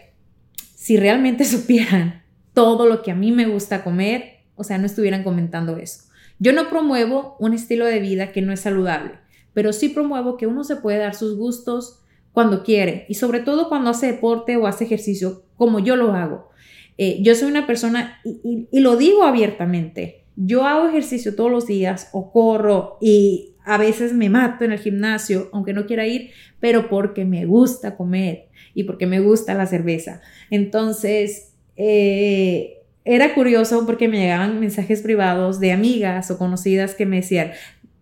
si 0.87 0.97
realmente 0.97 1.45
supieran 1.57 2.23
todo 2.55 2.87
lo 2.87 3.03
que 3.03 3.11
a 3.11 3.17
mí 3.17 3.33
me 3.33 3.47
gusta 3.47 3.83
comer, 3.83 4.45
o 4.55 4.63
sea, 4.63 4.79
no 4.79 4.87
estuvieran 4.87 5.25
comentando 5.25 5.79
eso. 5.79 6.05
Yo 6.39 6.53
no 6.53 6.71
promuevo 6.71 7.35
un 7.41 7.55
estilo 7.55 7.87
de 7.87 7.99
vida 7.99 8.31
que 8.31 8.41
no 8.41 8.53
es 8.53 8.61
saludable, 8.61 9.15
pero 9.53 9.73
sí 9.73 9.89
promuevo 9.89 10.37
que 10.37 10.47
uno 10.47 10.63
se 10.63 10.77
puede 10.77 10.99
dar 10.99 11.17
sus 11.17 11.37
gustos 11.37 12.05
cuando 12.31 12.63
quiere 12.63 13.05
y 13.09 13.15
sobre 13.15 13.41
todo 13.41 13.69
cuando 13.69 13.91
hace 13.91 14.07
deporte 14.07 14.57
o 14.57 14.69
hace 14.69 14.85
ejercicio, 14.85 15.43
como 15.57 15.81
yo 15.81 15.97
lo 15.97 16.13
hago. 16.13 16.51
Eh, 16.99 17.19
yo 17.21 17.35
soy 17.35 17.51
una 17.51 17.67
persona, 17.67 18.21
y, 18.25 18.69
y 18.71 18.79
lo 18.79 18.97
digo 18.97 19.25
abiertamente, 19.25 20.25
yo 20.37 20.67
hago 20.67 20.87
ejercicio 20.87 21.35
todos 21.35 21.51
los 21.51 21.67
días 21.67 22.11
o 22.13 22.31
corro 22.31 22.97
y 23.01 23.57
a 23.65 23.77
veces 23.77 24.13
me 24.13 24.31
mato 24.31 24.65
en 24.65 24.71
el 24.71 24.79
gimnasio, 24.79 25.51
aunque 25.53 25.73
no 25.73 25.87
quiera 25.87 26.07
ir, 26.07 26.31
pero 26.61 26.89
porque 26.89 27.25
me 27.25 27.45
gusta 27.45 27.97
comer 27.97 28.46
y 28.77 28.85
porque 28.85 29.07
me 29.07 29.19
gusta 29.19 29.55
la 29.55 29.67
cerveza. 29.67 30.21
Entonces, 30.51 31.55
eh, 31.77 32.83
era 33.05 33.35
curioso 33.35 33.85
porque 33.87 34.07
me 34.07 34.19
llegaban 34.19 34.61
mensajes 34.61 35.03
privados 35.03 35.59
de 35.59 35.73
amigas 35.73 36.31
o 36.31 36.39
conocidas 36.39 36.95
que 36.95 37.07
me 37.07 37.17
decían, 37.17 37.53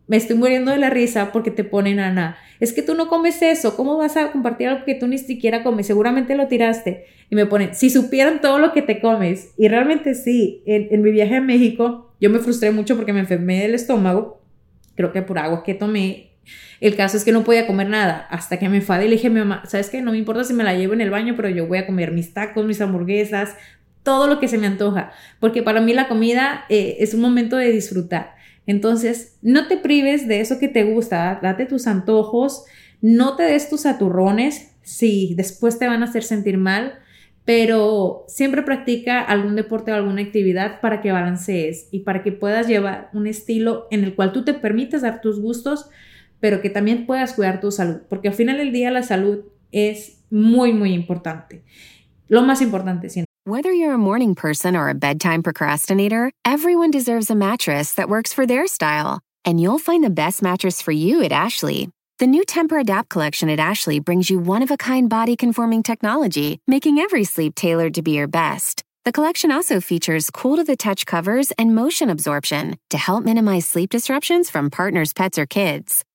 me 0.07 0.19
estoy 0.19 0.37
muriendo 0.37 0.71
de 0.71 0.77
la 0.77 0.91
risa 0.91 1.33
porque 1.33 1.51
te 1.51 1.65
ponen 1.65 2.01
Ana. 2.01 2.37
Es 2.61 2.75
que 2.75 2.83
tú 2.83 2.95
no 2.95 3.09
comes 3.09 3.41
eso. 3.41 3.77
¿Cómo 3.77 3.97
vas 3.97 4.19
a 4.19 4.33
compartir 4.33 4.69
algo 4.69 4.85
que 4.85 4.95
tú 4.95 5.07
ni 5.07 5.17
siquiera 5.17 5.63
comes? 5.63 5.87
Seguramente 5.87 6.35
lo 6.35 6.49
tiraste. 6.49 7.07
Y 7.31 7.37
me 7.37 7.47
ponen, 7.47 7.75
si 7.75 7.89
supieran 7.89 8.43
todo 8.43 8.59
lo 8.59 8.73
que 8.73 8.83
te 8.83 9.01
comes. 9.01 9.55
Y 9.57 9.69
realmente 9.69 10.15
sí, 10.15 10.63
en, 10.67 10.89
en 10.91 11.01
mi 11.01 11.11
viaje 11.11 11.37
a 11.37 11.41
México, 11.41 12.13
yo 12.21 12.29
me 12.29 12.41
frustré 12.41 12.71
mucho 12.71 12.97
porque 12.97 13.15
me 13.15 13.21
enfermé 13.21 13.63
del 13.63 13.75
estómago 13.75 14.45
creo 14.95 15.13
que 15.13 15.23
por 15.23 15.39
agua 15.39 15.63
que 15.63 15.75
tomé. 15.75 16.31
El 16.80 16.96
caso 16.96 17.16
es 17.16 17.24
que 17.24 17.33
no 17.33 17.44
podía 17.44 17.66
comer 17.66 17.88
nada 17.88 18.26
hasta 18.30 18.59
que 18.59 18.68
me 18.68 18.76
enfadé 18.76 19.07
y 19.07 19.09
le 19.09 19.16
dije 19.16 19.28
a 19.28 19.30
mi 19.30 19.40
mamá, 19.40 19.62
¿sabes 19.66 19.90
qué? 19.90 20.02
No 20.02 20.12
me 20.12 20.18
importa 20.18 20.44
si 20.44 20.54
me 20.54 20.64
la 20.64 20.74
llevo 20.74 20.94
en 20.94 21.00
el 21.00 21.11
baño, 21.11 21.35
pero 21.37 21.48
yo 21.48 21.66
voy 21.66 21.78
a 21.78 21.87
comer 21.87 22.12
mis 22.12 22.33
tacos, 22.35 22.66
mis 22.66 22.80
hamburguesas, 22.80 23.57
todo 24.02 24.26
lo 24.26 24.38
que 24.38 24.48
se 24.48 24.59
me 24.59 24.66
antoja, 24.66 25.12
porque 25.40 25.62
para 25.62 25.80
mí 25.80 25.94
la 25.94 26.09
comida 26.09 26.64
eh, 26.68 26.96
es 27.00 27.14
un 27.14 27.20
momento 27.20 27.57
de 27.57 27.72
disfrutar. 27.72 28.35
Entonces, 28.66 29.37
no 29.42 29.66
te 29.66 29.76
prives 29.76 30.28
de 30.28 30.40
eso 30.40 30.59
que 30.59 30.68
te 30.68 30.85
gusta, 30.85 31.38
date 31.42 31.66
tus 31.66 31.87
antojos, 31.87 32.64
no 33.00 33.37
te 33.37 33.42
des 33.42 33.68
tus 33.68 33.87
aturrones, 33.87 34.72
si 34.83 35.35
después 35.35 35.78
te 35.78 35.87
van 35.87 36.02
a 36.02 36.07
hacer 36.07 36.22
sentir 36.22 36.59
mal, 36.59 36.98
pero 37.44 38.24
siempre 38.26 38.62
practica 38.62 39.20
algún 39.20 39.57
deporte 39.57 39.92
o 39.92 39.94
alguna 39.94 40.22
actividad 40.22 40.80
para 40.80 41.02
que 41.02 41.12
balancees 41.12 41.88
y 41.90 42.00
para 42.00 42.22
que 42.22 42.33
puedas 42.33 42.66
llevar 42.66 43.11
un 43.12 43.26
estilo 43.26 43.87
en 43.90 44.04
el 44.04 44.14
cual 44.14 44.33
tú 44.33 44.44
te 44.44 44.54
permites 44.54 45.02
dar 45.02 45.20
tus 45.20 45.40
gustos, 45.40 45.90
pero 46.44 46.61
que 46.61 46.68
también 46.68 47.07
puedas 47.07 47.33
cuidar 47.33 47.59
tu 47.59 47.72
salud, 47.72 48.02
porque 48.07 48.28
al 48.28 48.35
final 48.35 48.59
del 48.59 48.70
día 48.70 48.90
la 48.90 49.02
salud 49.02 49.46
es 49.72 50.18
muy, 50.28 50.74
muy 50.74 50.92
importante. 50.92 51.64
Lo 52.28 52.42
más 52.42 52.61
importante, 52.61 53.09
siento. 53.09 53.24
Whether 53.46 53.72
you're 53.72 53.94
a 53.94 53.98
morning 53.98 54.35
person 54.35 54.76
or 54.76 54.90
a 54.90 54.94
bedtime 54.94 55.42
procrastinator, 55.42 56.30
everyone 56.44 56.90
deserves 56.90 57.30
a 57.30 57.35
mattress 57.35 57.94
that 57.94 58.11
works 58.11 58.35
for 58.35 58.44
their 58.46 58.66
style. 58.66 59.20
And 59.46 59.59
you'll 59.59 59.78
find 59.78 60.04
the 60.04 60.11
best 60.11 60.42
mattress 60.42 60.83
for 60.83 60.92
you 60.92 61.22
at 61.22 61.33
Ashley. 61.33 61.88
The 62.18 62.26
new 62.26 62.44
Temper 62.44 62.78
Adapt 62.78 63.09
collection 63.09 63.48
at 63.48 63.59
Ashley 63.59 63.98
brings 63.98 64.28
you 64.28 64.38
one 64.38 64.62
of 64.62 64.70
a 64.70 64.76
kind 64.76 65.09
body 65.09 65.37
conforming 65.37 65.83
technology, 65.83 66.61
making 66.66 66.98
every 66.98 67.24
sleep 67.24 67.54
tailored 67.54 67.94
to 67.94 68.02
be 68.02 68.11
your 68.11 68.28
best. 68.28 68.83
The 69.07 69.12
collection 69.12 69.50
also 69.50 69.80
features 69.80 70.28
cool 70.28 70.57
to 70.57 70.64
the 70.64 70.76
touch 70.76 71.07
covers 71.07 71.52
and 71.52 71.74
motion 71.74 72.11
absorption 72.11 72.76
to 72.90 72.98
help 72.98 73.24
minimize 73.24 73.64
sleep 73.66 73.88
disruptions 73.88 74.50
from 74.50 74.68
partners, 74.68 75.14
pets, 75.14 75.38
or 75.38 75.46
kids. 75.46 76.04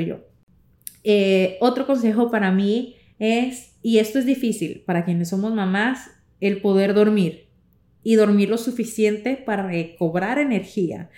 Yo. 0.00 0.26
Eh, 1.02 1.58
otro 1.60 1.86
consejo 1.86 2.30
para 2.30 2.50
mí 2.50 2.96
es, 3.18 3.76
y 3.82 3.98
esto 3.98 4.18
es 4.18 4.26
difícil 4.26 4.82
para 4.86 5.04
quienes 5.04 5.28
somos 5.28 5.54
mamás, 5.54 6.10
el 6.40 6.60
poder 6.60 6.94
dormir 6.94 7.48
y 8.02 8.16
dormir 8.16 8.48
lo 8.50 8.58
suficiente 8.58 9.36
para 9.36 9.66
recobrar 9.66 10.38
energía. 10.38 11.10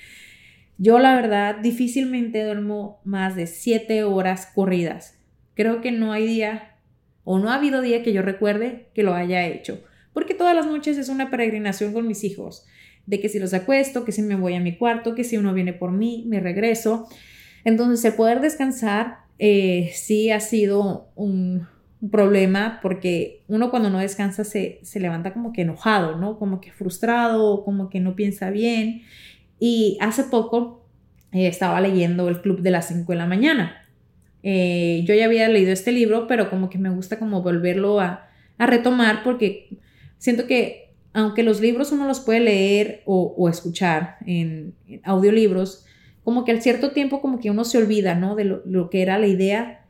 Yo 0.78 0.98
la 0.98 1.14
verdad 1.14 1.56
difícilmente 1.56 2.44
duermo 2.44 3.00
más 3.04 3.34
de 3.34 3.46
siete 3.46 4.04
horas 4.04 4.46
corridas. 4.54 5.18
Creo 5.54 5.80
que 5.80 5.90
no 5.90 6.12
hay 6.12 6.26
día 6.26 6.76
o 7.24 7.38
no 7.38 7.50
ha 7.50 7.56
habido 7.56 7.80
día 7.80 8.02
que 8.02 8.12
yo 8.12 8.22
recuerde 8.22 8.88
que 8.94 9.02
lo 9.02 9.14
haya 9.14 9.46
hecho. 9.46 9.82
Porque 10.12 10.34
todas 10.34 10.54
las 10.54 10.66
noches 10.66 10.96
es 10.98 11.08
una 11.08 11.30
peregrinación 11.30 11.92
con 11.92 12.06
mis 12.06 12.24
hijos. 12.24 12.66
De 13.06 13.20
que 13.20 13.28
si 13.28 13.38
los 13.38 13.54
acuesto, 13.54 14.04
que 14.04 14.12
si 14.12 14.22
me 14.22 14.36
voy 14.36 14.54
a 14.54 14.60
mi 14.60 14.76
cuarto, 14.76 15.14
que 15.14 15.24
si 15.24 15.36
uno 15.36 15.54
viene 15.54 15.72
por 15.72 15.92
mí, 15.92 16.24
me 16.28 16.40
regreso. 16.40 17.08
Entonces, 17.66 18.04
el 18.04 18.14
poder 18.14 18.40
descansar 18.40 19.18
eh, 19.40 19.90
sí 19.92 20.30
ha 20.30 20.38
sido 20.38 21.10
un, 21.16 21.66
problema 22.12 22.78
porque 22.82 23.42
uno 23.48 23.70
cuando 23.70 23.90
no 23.90 23.98
descansa 23.98 24.44
se, 24.44 24.80
levanta 24.94 25.32
como 25.32 25.52
que 25.52 25.62
enojado, 25.62 26.16
¿no? 26.16 26.38
Como 26.38 26.60
que 26.60 26.70
frustrado, 26.70 27.64
como 27.64 27.90
que 27.90 27.98
no 27.98 28.14
piensa 28.14 28.50
bien. 28.50 29.02
Y 29.58 29.98
hace 30.00 30.22
poco 30.22 30.86
eh, 31.32 31.48
estaba 31.48 31.80
leyendo 31.80 32.28
El 32.28 32.40
Club 32.42 32.60
de 32.60 32.70
las 32.70 32.86
5 32.86 33.10
de 33.10 33.18
la 33.18 33.26
mañana. 33.26 33.84
Eh, 34.44 35.02
yo 35.04 35.14
ya 35.14 35.24
había 35.24 35.48
leído 35.48 35.72
este 35.72 35.90
libro, 35.90 36.28
pero 36.28 36.48
como 36.48 36.70
que 36.70 36.78
me 36.78 36.90
gusta 36.90 37.18
como 37.18 37.42
volverlo 37.42 37.98
a, 37.98 38.28
retomar 38.58 39.24
porque 39.24 39.76
siento 40.18 40.46
que 40.46 40.92
aunque 41.12 41.42
los 41.42 41.60
libros 41.60 41.90
uno 41.90 42.06
los 42.06 42.20
puede 42.20 42.40
leer 42.40 43.02
o, 43.04 43.48
escuchar 43.48 44.18
en 44.24 44.74
audiolibros, 45.02 45.86
como 46.26 46.44
que 46.44 46.50
al 46.50 46.60
cierto 46.60 46.90
tiempo 46.90 47.20
como 47.20 47.38
que 47.38 47.52
uno 47.52 47.64
se 47.64 47.78
olvida, 47.78 48.16
¿no? 48.16 48.34
De 48.34 48.42
lo, 48.42 48.90
que 48.90 49.00
era 49.00 49.16
la 49.16 49.28
idea. 49.28 49.84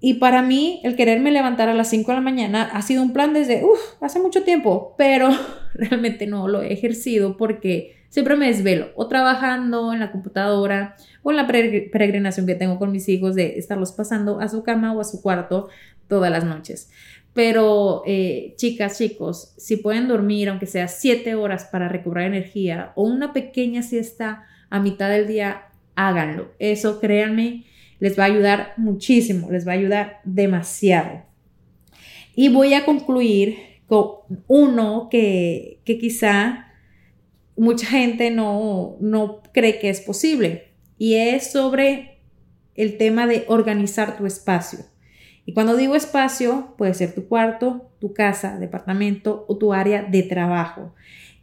Y 0.00 0.14
para 0.14 0.42
mí, 0.42 0.80
el 0.82 0.96
quererme 0.96 1.30
levantar 1.30 1.68
a 1.68 1.74
las 1.74 1.90
5 1.90 2.10
de 2.10 2.16
la 2.16 2.20
mañana 2.20 2.64
ha 2.64 2.82
sido 2.82 3.04
un 3.04 3.12
plan 3.12 3.32
desde, 3.34 3.62
hace 4.00 4.18
mucho 4.18 4.42
tiempo, 4.42 4.96
pero 4.98 5.30
realmente 5.74 6.26
no 6.26 6.48
lo 6.48 6.60
he 6.62 6.72
ejercido 6.72 7.36
porque 7.36 8.04
siempre 8.08 8.34
me 8.34 8.48
desvelo, 8.48 8.88
o 8.96 9.06
trabajando 9.06 9.92
en 9.92 10.00
la 10.00 10.10
computadora, 10.10 10.96
o 11.22 11.30
en 11.30 11.36
la 11.36 11.46
peregrinación 11.46 12.44
que 12.44 12.56
tengo 12.56 12.80
con 12.80 12.90
mis 12.90 13.08
hijos 13.08 13.36
de 13.36 13.58
estarlos 13.60 13.92
pasando 13.92 14.40
a 14.40 14.48
su 14.48 14.64
cama 14.64 14.92
o 14.92 15.00
a 15.00 15.04
su 15.04 15.22
cuarto 15.22 15.68
todas 16.08 16.32
las 16.32 16.42
noches. 16.42 16.90
Pero 17.32 18.02
eh, 18.06 18.54
chicas, 18.56 18.98
chicos, 18.98 19.54
si 19.56 19.76
pueden 19.76 20.08
dormir, 20.08 20.48
aunque 20.48 20.66
sea 20.66 20.88
7 20.88 21.36
horas 21.36 21.68
para 21.70 21.88
recobrar 21.88 22.26
energía, 22.26 22.90
o 22.96 23.04
una 23.04 23.32
pequeña 23.32 23.84
siesta 23.84 24.44
a 24.70 24.80
mitad 24.80 25.10
del 25.10 25.26
día, 25.26 25.68
háganlo. 25.94 26.52
Eso, 26.58 27.00
créanme, 27.00 27.64
les 28.00 28.18
va 28.18 28.24
a 28.24 28.26
ayudar 28.26 28.74
muchísimo, 28.76 29.50
les 29.50 29.66
va 29.66 29.72
a 29.72 29.76
ayudar 29.76 30.20
demasiado. 30.24 31.22
Y 32.34 32.48
voy 32.48 32.74
a 32.74 32.84
concluir 32.84 33.58
con 33.86 34.42
uno 34.46 35.08
que, 35.10 35.80
quizá 35.84 36.66
mucha 37.56 37.86
gente 37.86 38.30
no, 38.30 38.96
no 39.00 39.42
cree 39.52 39.80
que 39.80 39.88
es 39.88 40.00
posible 40.00 40.68
y 40.98 41.14
es 41.14 41.50
sobre 41.50 42.20
el 42.76 42.96
tema 42.96 43.26
de 43.26 43.44
organizar 43.48 44.16
tu 44.16 44.26
espacio. 44.26 44.80
Y 45.44 45.54
cuando 45.54 45.76
digo 45.76 45.96
espacio, 45.96 46.74
puede 46.76 46.92
ser 46.94 47.14
tu 47.14 47.26
cuarto, 47.26 47.90
tu 48.00 48.12
casa, 48.12 48.58
departamento 48.58 49.46
o 49.48 49.56
tu 49.56 49.72
área 49.72 50.02
de 50.02 50.22
trabajo. 50.22 50.94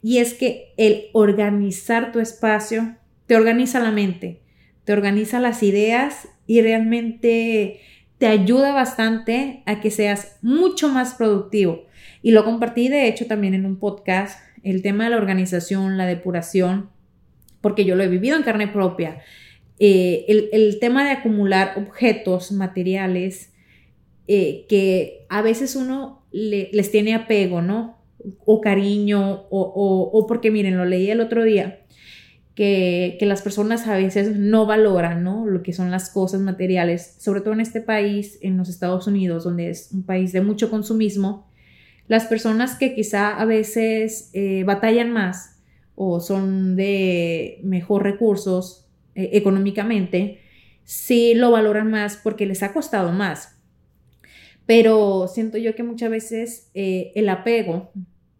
Y 0.01 0.19
es 0.19 0.35
que 0.35 0.73
el 0.77 1.05
organizar 1.13 2.11
tu 2.11 2.19
espacio 2.19 2.95
te 3.27 3.35
organiza 3.35 3.79
la 3.79 3.91
mente, 3.91 4.41
te 4.83 4.93
organiza 4.93 5.39
las 5.39 5.63
ideas 5.63 6.27
y 6.47 6.61
realmente 6.61 7.81
te 8.17 8.27
ayuda 8.27 8.73
bastante 8.73 9.63
a 9.65 9.81
que 9.81 9.91
seas 9.91 10.37
mucho 10.41 10.89
más 10.89 11.15
productivo. 11.15 11.85
Y 12.21 12.31
lo 12.31 12.43
compartí 12.43 12.87
de 12.87 13.07
hecho 13.07 13.27
también 13.27 13.53
en 13.53 13.65
un 13.65 13.77
podcast, 13.77 14.39
el 14.63 14.81
tema 14.81 15.05
de 15.05 15.11
la 15.11 15.17
organización, 15.17 15.97
la 15.97 16.05
depuración, 16.05 16.89
porque 17.61 17.85
yo 17.85 17.95
lo 17.95 18.03
he 18.03 18.07
vivido 18.07 18.35
en 18.35 18.43
carne 18.43 18.67
propia. 18.67 19.21
Eh, 19.79 20.25
el, 20.53 20.79
tema 20.79 21.03
de 21.03 21.11
acumular 21.11 21.73
objetos, 21.77 22.51
materiales, 22.51 23.51
eh, 24.27 24.65
que 24.69 25.25
a 25.29 25.41
veces 25.41 25.75
uno 25.75 26.23
les 26.31 26.91
tiene 26.91 27.13
apego, 27.13 27.61
¿no? 27.61 27.97
O 28.45 28.61
cariño, 28.61 29.45
o, 29.49 30.25
porque 30.27 30.51
miren, 30.51 30.77
lo 30.77 30.85
leí 30.85 31.09
el 31.09 31.21
otro 31.21 31.43
día, 31.43 31.84
que, 32.55 33.17
las 33.21 33.41
personas 33.41 33.85
a 33.85 33.97
veces 33.97 34.37
no 34.37 34.65
valoran, 34.65 35.23
¿no? 35.23 35.45
Lo 35.45 35.61
que 35.61 35.73
son 35.73 35.91
las 35.91 36.09
cosas 36.09 36.39
materiales, 36.39 37.15
sobre 37.19 37.41
todo 37.41 37.53
en 37.53 37.59
este 37.59 37.81
país, 37.81 38.39
en 38.41 38.57
los 38.57 38.69
Estados 38.69 39.07
Unidos, 39.07 39.43
donde 39.43 39.69
es 39.69 39.89
un 39.91 40.03
país 40.03 40.31
de 40.31 40.41
mucho 40.41 40.69
consumismo, 40.69 41.47
las 42.07 42.25
personas 42.25 42.75
que 42.75 42.95
quizá 42.95 43.37
a 43.37 43.45
veces 43.45 44.29
eh, 44.33 44.63
batallan 44.63 45.11
más 45.11 45.59
o 45.95 46.19
son 46.19 46.75
de 46.75 47.59
mejor 47.63 48.03
recursos 48.03 48.87
eh, 49.15 49.31
económicamente, 49.33 50.39
sí 50.83 51.33
lo 51.33 51.51
valoran 51.51 51.89
más 51.89 52.15
porque 52.15 52.45
les 52.45 52.63
ha 52.63 52.73
costado 52.73 53.11
más. 53.11 53.57
Pero 54.65 55.27
siento 55.27 55.57
yo 55.57 55.75
que 55.75 55.83
muchas 55.83 56.09
veces 56.09 56.71
eh, 56.73 57.11
el 57.15 57.27
apego 57.27 57.91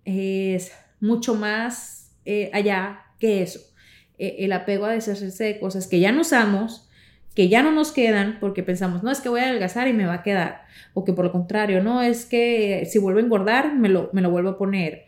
es 0.06 0.72
mucho 1.02 1.36
más 1.36 2.14
allá 2.54 3.02
que 3.20 3.44
eso. 3.44 3.75
El 4.18 4.52
apego 4.52 4.86
a 4.86 4.92
deshacerse 4.92 5.44
de 5.44 5.60
cosas 5.60 5.88
que 5.88 6.00
ya 6.00 6.12
no 6.12 6.22
usamos, 6.22 6.88
que 7.34 7.50
ya 7.50 7.64
no 7.64 7.72
nos 7.72 7.92
quedan 7.92 8.38
porque 8.40 8.64
pensamos, 8.64 9.04
no 9.04 9.12
es 9.12 9.22
que 9.22 9.30
voy 9.30 9.42
a 9.42 9.46
adelgazar 9.46 9.88
y 9.88 9.94
me 9.94 10.06
va 10.06 10.16
a 10.16 10.24
quedar. 10.24 10.64
O 10.94 11.04
que 11.04 11.14
por 11.14 11.26
lo 11.26 11.32
contrario, 11.32 11.84
no 11.84 12.02
es 12.02 12.26
que 12.26 12.88
si 12.90 13.00
vuelvo 13.00 13.20
a 13.20 13.24
engordar, 13.24 13.76
me 13.76 13.90
lo, 13.90 14.10
me 14.14 14.22
lo 14.22 14.30
vuelvo 14.30 14.52
a 14.52 14.58
poner 14.58 15.06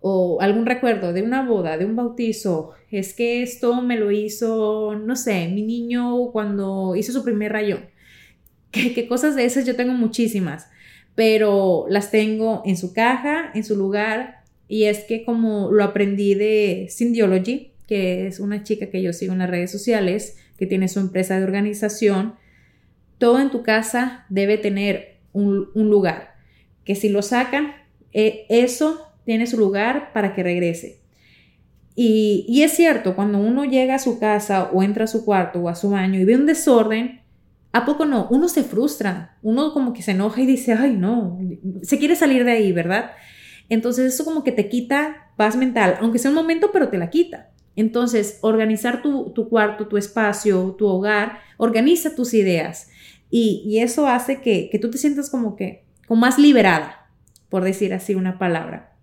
o 0.00 0.40
algún 0.40 0.66
recuerdo 0.66 1.12
de 1.12 1.22
una 1.22 1.46
boda, 1.46 1.76
de 1.76 1.84
un 1.84 1.96
bautizo, 1.96 2.72
es 2.90 3.14
que 3.14 3.42
esto 3.42 3.80
me 3.82 3.98
lo 3.98 4.10
hizo, 4.10 4.94
no 4.94 5.16
sé, 5.16 5.48
mi 5.48 5.62
niño 5.62 6.30
cuando 6.30 6.94
hizo 6.96 7.12
su 7.12 7.24
primer 7.24 7.52
rayón. 7.52 7.86
¿Qué, 8.70 9.08
cosas 9.08 9.34
de 9.34 9.44
esas 9.44 9.66
yo 9.66 9.76
tengo 9.76 9.92
muchísimas, 9.92 10.68
pero 11.14 11.86
las 11.88 12.10
tengo 12.10 12.62
en 12.64 12.76
su 12.76 12.92
caja, 12.92 13.50
en 13.54 13.64
su 13.64 13.76
lugar, 13.76 14.42
y 14.68 14.84
es 14.84 15.04
que 15.04 15.24
como 15.24 15.72
lo 15.72 15.82
aprendí 15.82 16.34
de 16.34 16.86
Syndiology, 16.90 17.72
que 17.88 18.26
es 18.26 18.38
una 18.38 18.62
chica 18.62 18.90
que 18.90 19.02
yo 19.02 19.12
sigo 19.12 19.32
en 19.32 19.40
las 19.40 19.50
redes 19.50 19.72
sociales, 19.72 20.36
que 20.58 20.66
tiene 20.66 20.88
su 20.88 21.00
empresa 21.00 21.38
de 21.38 21.44
organización, 21.44 22.34
todo 23.16 23.40
en 23.40 23.50
tu 23.50 23.62
casa 23.62 24.26
debe 24.28 24.58
tener 24.58 25.18
un, 25.32 25.70
lugar, 25.74 26.34
que 26.84 26.94
si 26.94 27.08
lo 27.08 27.22
sacan, 27.22 27.72
eh, 28.12 28.44
eso 28.48 29.08
tiene 29.24 29.46
su 29.46 29.56
lugar 29.56 30.12
para 30.12 30.34
que 30.34 30.42
regrese. 30.42 31.00
Y, 31.94 32.62
es 32.62 32.72
cierto, 32.72 33.16
cuando 33.16 33.38
uno 33.38 33.64
llega 33.64 33.96
a 33.96 33.98
su 33.98 34.20
casa 34.20 34.70
o 34.72 34.84
entra 34.84 35.04
a 35.04 35.08
su 35.08 35.24
cuarto 35.24 35.60
o 35.60 35.68
a 35.68 35.74
su 35.74 35.90
baño 35.90 36.20
y 36.20 36.24
ve 36.24 36.36
un 36.36 36.46
desorden, 36.46 37.22
¿a 37.72 37.84
poco 37.84 38.04
no? 38.04 38.28
Uno 38.30 38.48
se 38.48 38.62
frustra, 38.62 39.36
uno 39.42 39.72
como 39.72 39.92
que 39.92 40.02
se 40.02 40.12
enoja 40.12 40.40
y 40.42 40.46
dice, 40.46 40.74
ay 40.74 40.96
no, 40.96 41.40
se 41.82 41.98
quiere 41.98 42.14
salir 42.14 42.44
de 42.44 42.52
ahí, 42.52 42.70
¿verdad? 42.70 43.10
Entonces 43.68 44.14
eso 44.14 44.24
como 44.24 44.44
que 44.44 44.52
te 44.52 44.68
quita 44.68 45.32
paz 45.36 45.56
mental, 45.56 45.96
aunque 46.00 46.18
sea 46.18 46.30
un 46.30 46.36
momento, 46.36 46.70
pero 46.72 46.88
te 46.88 46.98
la 46.98 47.10
quita. 47.10 47.50
Entonces, 47.78 48.38
organizar 48.40 49.02
tu, 49.02 49.32
cuarto, 49.48 49.86
tu 49.86 49.96
espacio, 49.96 50.74
tu 50.76 50.86
hogar, 50.86 51.38
organiza 51.58 52.16
tus 52.16 52.34
ideas 52.34 52.90
y, 53.30 53.78
eso 53.78 54.08
hace 54.08 54.40
que, 54.40 54.68
que, 54.68 54.80
tú 54.80 54.90
te 54.90 54.98
sientas 54.98 55.30
como 55.30 55.54
que, 55.54 55.84
como 56.08 56.22
más 56.22 56.40
liberada, 56.40 57.08
por 57.48 57.62
decir 57.62 57.94
así 57.94 58.16
una 58.16 58.36
palabra. 58.36 58.96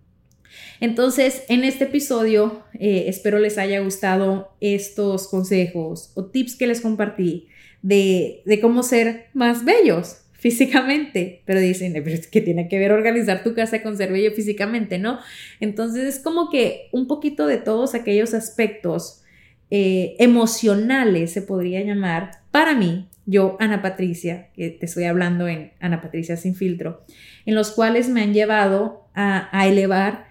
Entonces, 0.80 1.44
en 1.48 1.64
este 1.64 1.84
episodio, 1.84 2.64
eh, 2.74 3.04
espero 3.08 3.38
les 3.38 3.56
haya 3.56 3.80
gustado 3.80 4.54
estos 4.60 5.28
consejos 5.28 6.12
o 6.14 6.26
tips 6.26 6.56
que 6.56 6.66
les 6.66 6.82
compartí 6.82 7.48
de, 7.80 8.42
cómo 8.60 8.82
ser 8.82 9.28
más 9.32 9.64
bellos 9.64 10.18
físicamente, 10.46 11.42
pero 11.44 11.58
dicen, 11.58 11.92
pero 11.92 12.10
es 12.10 12.28
que 12.28 12.40
tiene 12.40 12.68
que 12.68 12.78
ver 12.78 12.92
organizar 12.92 13.42
tu 13.42 13.52
casa 13.52 13.82
con 13.82 13.96
ser 13.96 14.12
físicamente, 14.30 14.96
¿no? 14.96 15.18
Entonces 15.58 16.04
es 16.04 16.22
como 16.22 16.50
que 16.50 16.88
un 16.92 17.08
poquito 17.08 17.48
de 17.48 17.56
todos 17.56 17.96
aquellos 17.96 18.32
aspectos 18.32 19.24
eh, 19.72 20.14
emocionales, 20.20 21.32
se 21.32 21.42
podría 21.42 21.80
llamar, 21.82 22.30
para 22.52 22.76
mí, 22.76 23.08
yo, 23.24 23.56
Ana 23.58 23.82
Patricia, 23.82 24.50
que 24.54 24.70
te 24.70 24.86
estoy 24.86 25.02
hablando 25.02 25.48
en 25.48 25.72
Ana 25.80 26.00
Patricia 26.00 26.36
sin 26.36 26.54
filtro, 26.54 27.04
en 27.44 27.56
los 27.56 27.72
cuales 27.72 28.08
me 28.08 28.22
han 28.22 28.32
llevado 28.32 29.08
a 29.14 29.66
elevar 29.66 30.28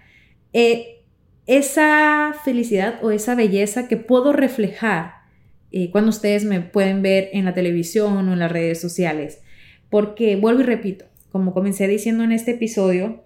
eh, 0.54 1.02
esa 1.44 2.34
felicidad 2.42 3.00
o 3.02 3.10
esa 3.10 3.34
belleza 3.34 3.86
que 3.86 3.98
puedo 3.98 4.32
reflejar 4.32 5.16
eh, 5.72 5.90
cuando 5.90 6.08
ustedes 6.08 6.46
me 6.46 6.62
pueden 6.62 7.02
ver 7.02 7.28
en 7.34 7.44
la 7.44 7.52
televisión 7.52 8.28
o 8.28 8.32
en 8.32 8.38
las 8.38 8.50
redes 8.50 8.80
sociales. 8.80 9.42
Porque, 9.96 10.36
vuelvo 10.36 10.60
y 10.60 10.64
repito, 10.64 11.06
como 11.32 11.54
comencé 11.54 11.88
diciendo 11.88 12.22
en 12.22 12.30
este 12.30 12.50
episodio, 12.50 13.24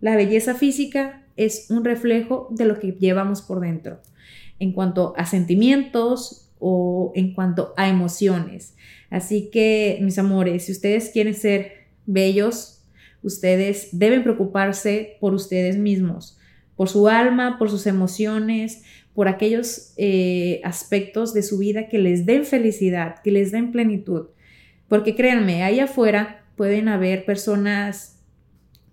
la 0.00 0.16
belleza 0.16 0.56
física 0.56 1.24
es 1.36 1.70
un 1.70 1.84
reflejo 1.84 2.48
de 2.50 2.64
lo 2.64 2.80
que 2.80 2.90
llevamos 2.90 3.40
por 3.40 3.60
dentro, 3.60 4.00
en 4.58 4.72
cuanto 4.72 5.14
a 5.16 5.26
sentimientos 5.26 6.50
o 6.58 7.12
en 7.14 7.34
cuanto 7.34 7.72
a 7.76 7.88
emociones. 7.88 8.74
Así 9.10 9.48
que, 9.52 10.00
mis 10.02 10.18
amores, 10.18 10.64
si 10.64 10.72
ustedes 10.72 11.10
quieren 11.10 11.34
ser 11.34 11.86
bellos, 12.04 12.82
ustedes 13.22 13.90
deben 13.92 14.24
preocuparse 14.24 15.18
por 15.20 15.34
ustedes 15.34 15.76
mismos 15.76 16.36
por 16.74 16.88
su 16.88 17.06
alma, 17.06 17.58
por 17.58 17.70
sus 17.70 17.86
emociones, 17.86 18.82
por 19.12 19.28
aquellos 19.28 19.94
eh, 19.96 20.60
aspectos 20.64 21.32
de 21.32 21.42
su 21.42 21.58
vida 21.58 21.88
que 21.88 21.98
les 21.98 22.26
den 22.26 22.44
felicidad, 22.44 23.16
que 23.22 23.32
les 23.32 23.50
den 23.52 23.70
plenitud. 23.70 24.28
Porque 24.88 25.14
créanme, 25.14 25.62
ahí 25.62 25.80
afuera 25.80 26.44
pueden 26.56 26.88
haber 26.88 27.24
personas 27.24 28.18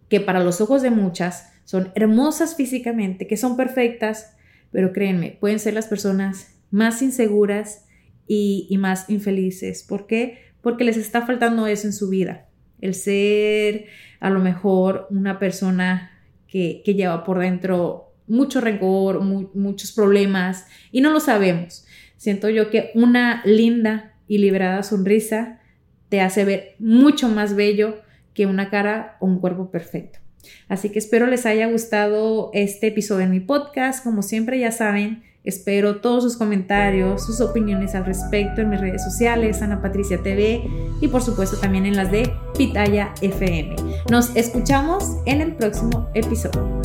que 0.09 0.19
para 0.19 0.43
los 0.43 0.61
ojos 0.61 0.81
de 0.81 0.91
muchas 0.91 1.51
son 1.63 1.91
hermosas 1.95 2.55
físicamente, 2.55 3.27
que 3.27 3.37
son 3.37 3.57
perfectas, 3.57 4.35
pero 4.71 4.93
créanme, 4.93 5.37
pueden 5.39 5.59
ser 5.59 5.73
las 5.73 5.87
personas 5.87 6.55
más 6.69 7.01
inseguras 7.01 7.85
y, 8.27 8.75
más 8.79 9.09
infelices. 9.09 9.83
¿Por 9.83 10.07
qué? 10.07 10.39
Porque 10.61 10.83
les 10.83 10.97
está 10.97 11.25
faltando 11.25 11.67
eso 11.67 11.87
en 11.87 11.93
su 11.93 12.09
vida. 12.09 12.47
El 12.81 12.93
ser 12.93 13.85
a 14.19 14.29
lo 14.29 14.39
mejor 14.39 15.07
una 15.09 15.39
persona 15.39 16.11
que, 16.47 16.81
lleva 16.85 17.23
por 17.23 17.39
dentro 17.39 18.13
mucho 18.27 18.61
rencor, 18.61 19.21
muchos 19.21 19.91
problemas 19.91 20.67
y 20.91 21.01
no 21.01 21.11
lo 21.11 21.19
sabemos. 21.19 21.85
Siento 22.17 22.49
yo 22.49 22.69
que 22.69 22.91
una 22.95 23.41
linda 23.45 24.13
y 24.27 24.39
liberada 24.39 24.83
sonrisa 24.83 25.61
te 26.09 26.21
hace 26.21 26.45
ver 26.45 26.75
mucho 26.79 27.29
más 27.29 27.55
bello 27.55 27.95
que 28.33 28.45
una 28.45 28.69
cara 28.69 29.17
o 29.19 29.25
un 29.25 29.39
cuerpo 29.39 29.71
perfecto. 29.71 30.19
Así 30.67 30.89
que 30.89 30.99
espero 30.99 31.27
les 31.27 31.45
haya 31.45 31.67
gustado 31.67 32.51
este 32.53 32.87
episodio 32.87 33.21
de 33.21 33.31
mi 33.31 33.39
podcast. 33.39 34.03
Como 34.03 34.21
siempre 34.21 34.59
ya 34.59 34.71
saben, 34.71 35.23
Espero 35.45 35.97
todos 35.97 36.23
sus 36.23 36.37
comentarios, 36.37 37.23
sus 37.23 37.39
opiniones 37.39 37.93
al 37.93 38.05
respecto 38.05 38.61
en 38.61 38.69
mis 38.71 38.81
redes 38.81 39.03
sociales, 39.03 39.61
Ana 39.61 39.79
Patricia 39.79 40.21
TV 40.21 40.63
y 40.99 41.07
por 41.07 41.21
supuesto 41.21 41.57
también 41.57 41.85
en 41.85 41.95
las 41.95 42.11
de 42.11 42.33
Pitaya 42.57 43.13
FM. 43.21 43.75
Nos 44.09 44.35
escuchamos 44.35 45.17
en 45.27 45.41
el 45.41 45.55
próximo 45.55 46.09
episodio. 46.15 46.84